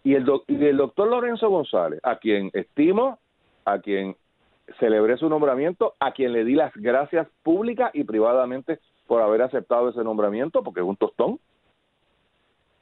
y 0.03 0.15
el, 0.15 0.25
el 0.49 0.77
doctor 0.79 1.09
Lorenzo 1.09 1.51
González, 1.51 2.01
a 2.03 2.17
quien 2.17 2.51
estimo, 2.55 3.19
a 3.67 3.79
quien 3.81 4.17
celebré 4.81 5.19
su 5.19 5.29
nombramiento, 5.29 5.93
a 6.01 6.13
quien 6.13 6.33
le 6.33 6.45
di 6.45 6.55
las 6.55 6.73
gracias 6.75 7.29
públicas 7.43 7.91
y 7.93 8.05
privadamente 8.05 8.81
por 9.07 9.21
haber 9.21 9.43
aceptado 9.43 9.91
ese 9.91 10.03
nombramiento, 10.03 10.63
porque 10.63 10.81
es 10.81 10.87
un 10.87 10.97
tostón. 10.97 11.39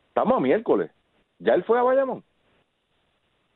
Estamos 0.07 0.37
a 0.37 0.41
miércoles. 0.41 0.93
Ya 1.41 1.55
él 1.55 1.65
fue 1.65 1.81
a 1.81 1.83
Bayamón. 1.83 2.23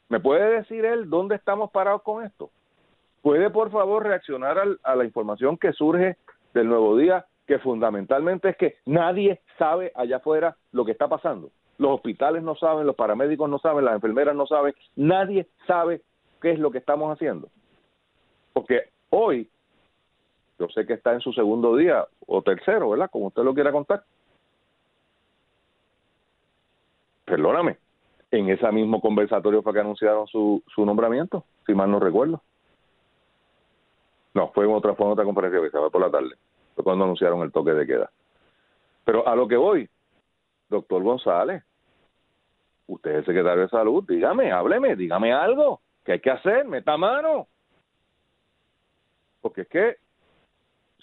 ¿Me 0.08 0.20
puede 0.20 0.58
decir 0.58 0.84
él 0.84 1.10
dónde 1.10 1.36
estamos 1.36 1.70
parados 1.70 2.02
con 2.02 2.24
esto? 2.24 2.50
¿Puede 3.22 3.50
por 3.50 3.70
favor 3.70 4.04
reaccionar 4.04 4.56
a 4.82 4.96
la 4.96 5.04
información 5.04 5.56
que 5.56 5.72
surge 5.72 6.16
del 6.54 6.68
nuevo 6.68 6.96
día, 6.96 7.26
que 7.46 7.58
fundamentalmente 7.58 8.50
es 8.50 8.56
que 8.56 8.76
nadie 8.86 9.40
sabe 9.58 9.92
allá 9.94 10.18
afuera 10.18 10.56
lo 10.72 10.84
que 10.84 10.92
está 10.92 11.08
pasando? 11.08 11.50
los 11.78 11.92
hospitales 11.92 12.42
no 12.42 12.54
saben, 12.56 12.86
los 12.86 12.96
paramédicos 12.96 13.48
no 13.48 13.58
saben, 13.58 13.84
las 13.84 13.94
enfermeras 13.94 14.34
no 14.34 14.46
saben, 14.46 14.74
nadie 14.94 15.46
sabe 15.66 16.02
qué 16.40 16.52
es 16.52 16.58
lo 16.58 16.70
que 16.70 16.78
estamos 16.78 17.12
haciendo. 17.12 17.48
Porque 18.52 18.90
hoy, 19.10 19.48
yo 20.58 20.68
sé 20.68 20.86
que 20.86 20.94
está 20.94 21.12
en 21.12 21.20
su 21.20 21.32
segundo 21.32 21.76
día 21.76 22.06
o 22.26 22.42
tercero, 22.42 22.90
¿verdad? 22.90 23.10
Como 23.10 23.26
usted 23.26 23.42
lo 23.42 23.54
quiera 23.54 23.72
contar. 23.72 24.04
Perdóname, 27.24 27.76
en 28.30 28.48
ese 28.50 28.70
mismo 28.72 29.00
conversatorio 29.00 29.62
fue 29.62 29.72
que 29.72 29.80
anunciaron 29.80 30.26
su, 30.26 30.62
su 30.74 30.84
nombramiento, 30.84 31.44
si 31.66 31.74
mal 31.74 31.90
no 31.90 32.00
recuerdo. 32.00 32.42
No, 34.34 34.50
fue 34.52 34.64
en 34.64 34.72
otra, 34.72 34.94
fue 34.94 35.06
en 35.06 35.12
otra 35.12 35.24
conferencia 35.24 35.60
que 35.60 35.66
estaba 35.66 35.90
por 35.90 36.00
la 36.00 36.10
tarde. 36.10 36.34
Fue 36.74 36.84
cuando 36.84 37.04
anunciaron 37.04 37.42
el 37.42 37.52
toque 37.52 37.72
de 37.72 37.86
queda. 37.86 38.10
Pero 39.04 39.26
a 39.26 39.34
lo 39.34 39.48
que 39.48 39.56
voy, 39.56 39.88
doctor 40.68 41.02
González, 41.02 41.62
usted 42.86 43.10
es 43.12 43.16
el 43.18 43.26
secretario 43.26 43.62
de 43.62 43.68
salud, 43.68 44.04
dígame, 44.06 44.52
hábleme, 44.52 44.96
dígame 44.96 45.32
algo, 45.32 45.80
¿qué 46.04 46.12
hay 46.12 46.20
que 46.20 46.30
hacer? 46.30 46.66
Meta 46.66 46.96
mano. 46.96 47.46
Porque 49.40 49.62
es 49.62 49.68
que 49.68 49.96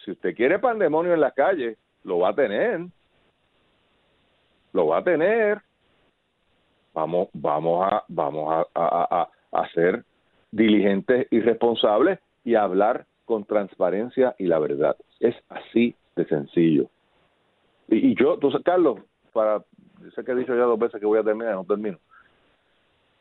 si 0.04 0.12
usted 0.12 0.36
quiere 0.36 0.60
pandemonio 0.60 1.14
en 1.14 1.22
la 1.22 1.32
calle, 1.32 1.78
lo 2.04 2.20
va 2.20 2.30
a 2.30 2.36
tener. 2.36 2.82
Lo 4.74 4.88
va 4.88 4.98
a 4.98 5.04
tener. 5.04 5.62
Vamos, 6.94 7.30
vamos 7.34 7.92
a, 7.92 8.04
vamos 8.08 8.54
a, 8.54 8.68
a, 8.76 9.30
a, 9.52 9.70
ser 9.70 10.04
diligentes 10.52 11.28
y 11.32 11.40
responsables 11.40 12.20
y 12.44 12.56
hablar 12.56 13.06
con 13.26 13.46
transparencia 13.46 14.36
y 14.38 14.46
la 14.46 14.60
verdad. 14.60 14.96
Es 15.20 15.36
así 15.50 15.96
de 16.16 16.26
sencillo. 16.26 16.90
Y, 17.88 18.16
yo, 18.16 18.36
entonces, 18.36 18.62
Carlos, 18.64 19.00
para, 19.34 19.64
sé 20.16 20.24
que 20.24 20.32
he 20.32 20.36
dicho 20.36 20.56
ya 20.56 20.64
dos 20.64 20.80
veces 20.80 21.00
que 21.00 21.06
voy 21.06 21.20
a 21.20 21.24
terminar, 21.24 21.56
no 21.56 21.66
termino. 21.66 21.98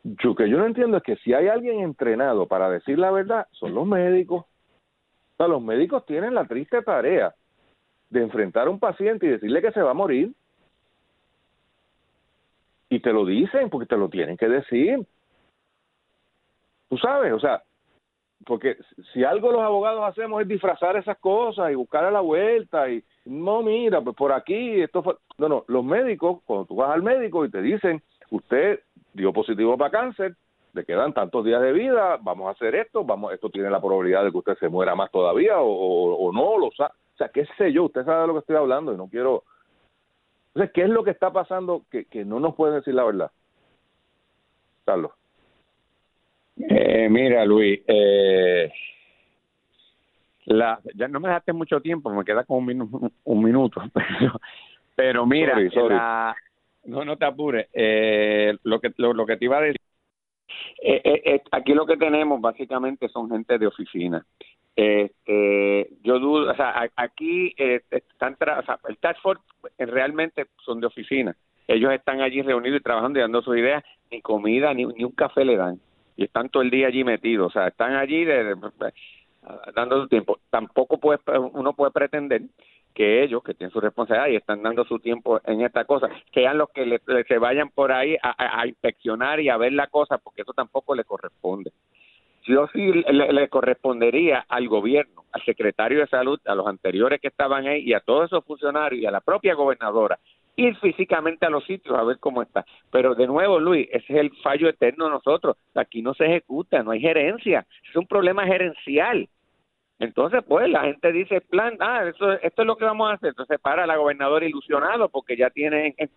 Yo 0.03 0.35
que 0.35 0.49
yo 0.49 0.57
no 0.57 0.65
entiendo 0.65 0.97
es 0.97 1.03
que 1.03 1.15
si 1.17 1.33
hay 1.33 1.47
alguien 1.47 1.79
entrenado 1.79 2.45
para 2.45 2.69
decir 2.69 2.99
la 2.99 3.11
verdad, 3.11 3.47
son 3.51 3.73
los 3.73 3.87
médicos. 3.87 4.41
O 4.41 5.37
sea, 5.37 5.47
los 5.47 5.61
médicos 5.61 6.05
tienen 6.05 6.35
la 6.35 6.45
triste 6.45 6.81
tarea 6.81 7.33
de 8.09 8.21
enfrentar 8.21 8.67
a 8.67 8.69
un 8.69 8.79
paciente 8.79 9.25
y 9.25 9.29
decirle 9.29 9.61
que 9.61 9.71
se 9.71 9.81
va 9.81 9.91
a 9.91 9.95
morir. 9.95 10.31
Y 12.93 12.99
te 12.99 13.11
lo 13.11 13.25
dicen 13.25 13.71
porque 13.71 13.87
te 13.87 13.97
lo 13.97 14.07
tienen 14.07 14.37
que 14.37 14.47
decir. 14.47 15.03
Tú 16.89 16.97
sabes, 16.99 17.33
o 17.33 17.39
sea, 17.39 17.63
porque 18.45 18.77
si 19.11 19.23
algo 19.23 19.51
los 19.51 19.63
abogados 19.63 20.03
hacemos 20.03 20.43
es 20.43 20.47
disfrazar 20.47 20.95
esas 20.95 21.17
cosas 21.17 21.71
y 21.71 21.75
buscar 21.75 22.03
a 22.03 22.11
la 22.11 22.19
vuelta 22.19 22.87
y 22.87 23.03
no 23.25 23.63
mira 23.63 24.01
pues 24.01 24.15
por 24.15 24.31
aquí 24.31 24.79
esto 24.79 25.01
fue 25.01 25.15
no 25.39 25.49
no 25.49 25.65
los 25.67 25.83
médicos 25.83 26.41
cuando 26.45 26.65
tú 26.65 26.75
vas 26.75 26.91
al 26.91 27.01
médico 27.01 27.45
y 27.45 27.49
te 27.49 27.63
dicen 27.63 28.03
usted 28.29 28.81
dio 29.13 29.33
positivo 29.33 29.75
para 29.75 29.89
cáncer 29.89 30.35
le 30.73 30.85
quedan 30.85 31.13
tantos 31.13 31.45
días 31.45 31.61
de 31.61 31.71
vida 31.71 32.19
vamos 32.21 32.47
a 32.47 32.51
hacer 32.51 32.75
esto 32.75 33.03
vamos 33.05 33.33
esto 33.33 33.49
tiene 33.49 33.69
la 33.69 33.79
probabilidad 33.79 34.25
de 34.25 34.31
que 34.31 34.37
usted 34.37 34.57
se 34.57 34.69
muera 34.69 34.93
más 34.93 35.09
todavía 35.09 35.55
o, 35.59 36.31
no 36.33 36.59
lo 36.59 36.69
sabe 36.71 36.91
o 37.13 37.17
sea 37.17 37.29
qué 37.29 37.47
sé 37.57 37.71
yo 37.71 37.85
usted 37.85 38.03
sabe 38.03 38.21
de 38.21 38.27
lo 38.27 38.33
que 38.33 38.39
estoy 38.39 38.57
hablando 38.57 38.93
y 38.93 38.97
no 38.97 39.07
quiero 39.07 39.45
entonces 40.53 40.71
qué 40.73 40.83
es 40.83 40.89
lo 40.89 41.03
que 41.03 41.11
está 41.11 41.31
pasando 41.31 41.83
que, 41.89 42.05
que 42.05 42.25
no 42.25 42.39
nos 42.39 42.55
pueden 42.55 42.75
decir 42.75 42.93
la 42.93 43.03
verdad 43.03 43.31
Carlos. 44.85 45.11
Eh, 46.57 47.07
mira, 47.09 47.45
Luis, 47.45 47.81
eh, 47.87 48.71
la, 50.45 50.79
ya 50.93 51.07
no 51.07 51.19
me 51.19 51.29
dejaste 51.29 51.53
mucho 51.53 51.81
tiempo, 51.81 52.09
me 52.11 52.25
queda 52.25 52.43
como 52.43 52.59
un, 52.59 53.11
un 53.23 53.43
minuto, 53.43 53.81
pero, 53.93 54.39
pero 54.95 55.25
mira, 55.25 55.55
no, 56.85 57.05
no 57.05 57.17
te 57.17 57.25
apures, 57.25 57.67
eh, 57.73 58.55
lo, 58.63 58.79
que, 58.79 58.93
lo, 58.97 59.25
que 59.25 59.37
te 59.37 59.45
iba 59.45 59.57
a 59.57 59.61
decir, 59.61 59.81
eh, 60.81 61.01
eh, 61.03 61.21
eh, 61.25 61.43
aquí 61.51 61.73
lo 61.73 61.85
que 61.85 61.97
tenemos 61.97 62.41
básicamente 62.41 63.07
son 63.07 63.29
gente 63.29 63.57
de 63.57 63.67
oficina. 63.67 64.25
Este, 64.75 65.89
yo 66.03 66.19
dudo, 66.19 66.51
o 66.51 66.55
sea, 66.55 66.89
aquí 66.95 67.53
están, 67.57 68.33
o 68.33 68.63
sea, 68.63 68.79
el 68.89 68.97
Task 68.97 69.21
Force 69.21 69.41
realmente 69.77 70.47
son 70.65 70.79
de 70.79 70.87
oficina. 70.87 71.35
Ellos 71.67 71.91
están 71.93 72.21
allí 72.21 72.41
reunidos 72.41 72.79
y 72.79 72.83
trabajando 72.83 73.19
y 73.19 73.21
dando 73.21 73.41
sus 73.41 73.57
ideas, 73.57 73.83
ni 74.11 74.21
comida, 74.21 74.73
ni, 74.73 74.85
ni 74.85 75.03
un 75.03 75.11
café 75.11 75.45
le 75.45 75.55
dan 75.55 75.79
y 76.15 76.25
están 76.25 76.49
todo 76.49 76.63
el 76.63 76.69
día 76.69 76.87
allí 76.87 77.03
metidos, 77.03 77.47
o 77.47 77.51
sea, 77.51 77.67
están 77.67 77.95
allí 77.95 78.23
de, 78.25 78.55
dando 79.75 80.01
su 80.01 80.07
tiempo. 80.07 80.39
Tampoco 80.49 80.97
puede, 80.97 81.19
uno 81.53 81.73
puede 81.73 81.91
pretender 81.91 82.43
que 82.93 83.23
ellos, 83.23 83.43
que 83.43 83.55
tienen 83.55 83.73
su 83.73 83.81
responsabilidad 83.81 84.29
y 84.29 84.35
están 84.35 84.61
dando 84.61 84.85
su 84.85 84.99
tiempo 84.99 85.41
en 85.45 85.61
esta 85.61 85.85
cosa, 85.85 86.09
sean 86.33 86.59
los 86.59 86.69
que 86.69 86.99
se 87.27 87.37
vayan 87.39 87.69
por 87.69 87.91
ahí 87.91 88.15
a, 88.21 88.67
inspeccionar 88.67 89.39
y 89.39 89.49
a 89.49 89.57
ver 89.57 89.73
la 89.73 89.87
cosa, 89.87 90.19
porque 90.19 90.43
eso 90.43 90.53
tampoco 90.53 90.93
le 90.93 91.03
corresponde. 91.03 91.71
Yo 92.45 92.67
sí 92.73 92.91
le, 92.91 93.49
correspondería 93.49 94.45
al 94.47 94.67
gobierno, 94.67 95.23
al 95.31 95.43
secretario 95.43 95.99
de 95.99 96.07
salud, 96.07 96.39
a 96.45 96.55
los 96.55 96.67
anteriores 96.67 97.21
que 97.21 97.27
estaban 97.27 97.67
ahí 97.67 97.81
y 97.81 97.93
a 97.93 97.99
todos 97.99 98.25
esos 98.25 98.43
funcionarios 98.45 99.01
y 99.01 99.05
a 99.05 99.11
la 99.11 99.21
propia 99.21 99.53
gobernadora 99.53 100.19
ir 100.55 100.75
físicamente 100.77 101.45
a 101.45 101.49
los 101.49 101.65
sitios 101.65 101.97
a 101.97 102.03
ver 102.03 102.19
cómo 102.19 102.41
está. 102.41 102.65
Pero 102.91 103.15
de 103.15 103.27
nuevo, 103.27 103.59
Luis, 103.59 103.87
ese 103.91 104.13
es 104.13 104.19
el 104.19 104.31
fallo 104.43 104.69
eterno 104.69 105.05
de 105.05 105.11
nosotros. 105.11 105.57
Aquí 105.73 106.01
no 106.01 106.13
se 106.13 106.25
ejecuta, 106.25 106.83
no 106.83 106.91
hay 106.91 106.99
gerencia. 106.99 107.65
Es 107.89 107.95
un 107.95 108.05
problema 108.05 108.45
gerencial. 108.45 109.27
Entonces, 109.99 110.43
pues 110.47 110.69
la 110.69 110.81
gente 110.81 111.11
dice, 111.11 111.41
plan, 111.41 111.77
ah, 111.79 112.03
eso, 112.07 112.33
esto 112.33 112.61
es 112.61 112.67
lo 112.67 112.75
que 112.75 112.85
vamos 112.85 113.09
a 113.09 113.13
hacer. 113.13 113.29
Entonces 113.29 113.59
para 113.59 113.87
la 113.87 113.95
gobernadora 113.95 114.45
ilusionado 114.45 115.09
porque 115.09 115.37
ya 115.37 115.49
tiene 115.49 115.95
en, 115.97 116.09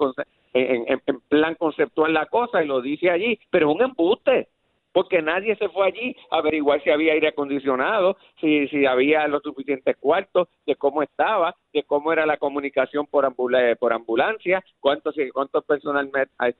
en, 0.53 1.01
en 1.07 1.21
plan 1.29 1.55
conceptual 1.55 2.13
la 2.13 2.27
cosa 2.27 2.63
y 2.63 2.67
lo 2.67 2.81
dice 2.81 3.11
allí, 3.11 3.39
pero 3.51 3.71
es 3.71 3.77
un 3.77 3.83
embuste 3.83 4.49
porque 4.97 5.21
nadie 5.21 5.55
se 5.57 5.69
fue 5.69 5.89
allí 5.89 6.17
a 6.31 6.39
averiguar 6.39 6.83
si 6.83 6.89
había 6.89 7.13
aire 7.13 7.29
acondicionado, 7.29 8.17
si, 8.41 8.67
si 8.69 8.87
había 8.87 9.29
los 9.29 9.43
suficientes 9.43 9.95
cuartos, 9.99 10.49
de 10.65 10.75
cómo 10.75 11.03
estaba, 11.03 11.55
de 11.75 11.83
cómo 11.83 12.15
era 12.15 12.25
la 12.25 12.39
comunicación 12.39 13.07
por, 13.07 13.31
por 13.35 13.93
ambulancia, 13.93 14.65
cuánto, 14.81 15.13
cuánto 15.35 15.61
personal 15.61 16.11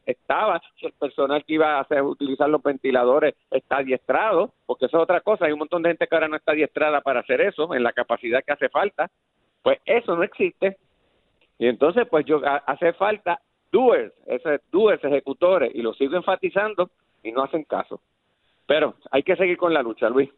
estaba, 0.05 0.61
si 0.79 0.85
el 0.85 0.93
personal 0.93 1.47
que 1.47 1.55
iba 1.55 1.79
a 1.79 1.81
hacer, 1.81 2.03
utilizar 2.03 2.51
los 2.51 2.63
ventiladores 2.63 3.35
está 3.51 3.79
adiestrado, 3.79 4.53
porque 4.67 4.85
eso 4.85 4.99
es 4.99 5.05
otra 5.05 5.23
cosa, 5.23 5.47
hay 5.47 5.53
un 5.53 5.61
montón 5.61 5.81
de 5.81 5.89
gente 5.89 6.07
que 6.07 6.15
ahora 6.15 6.29
no 6.29 6.37
está 6.37 6.53
adiestrada 6.53 7.01
para 7.01 7.21
hacer 7.21 7.41
eso, 7.41 7.73
en 7.75 7.83
la 7.83 7.95
capacidad 7.95 8.45
que 8.45 8.53
hace 8.53 8.69
falta, 8.69 9.11
pues 9.63 9.79
eso 9.87 10.15
no 10.15 10.23
existe. 10.23 10.77
Y 11.59 11.69
entonces, 11.69 12.07
pues 12.11 12.27
yo 12.27 12.43
hace 12.45 12.93
falta 12.93 13.41
doers, 13.73 14.13
ese 14.27 14.61
doers 14.71 15.03
ejecutores, 15.03 15.75
y 15.75 15.81
lo 15.81 15.95
sigo 15.95 16.17
enfatizando 16.17 16.91
y 17.23 17.33
no 17.33 17.43
hacen 17.43 17.65
caso. 17.65 17.99
Pero 18.67 18.95
hay 19.11 19.23
que 19.23 19.37
seguir 19.37 19.57
con 19.57 19.73
la 19.73 19.83
lucha, 19.83 20.09
Luis. 20.09 20.31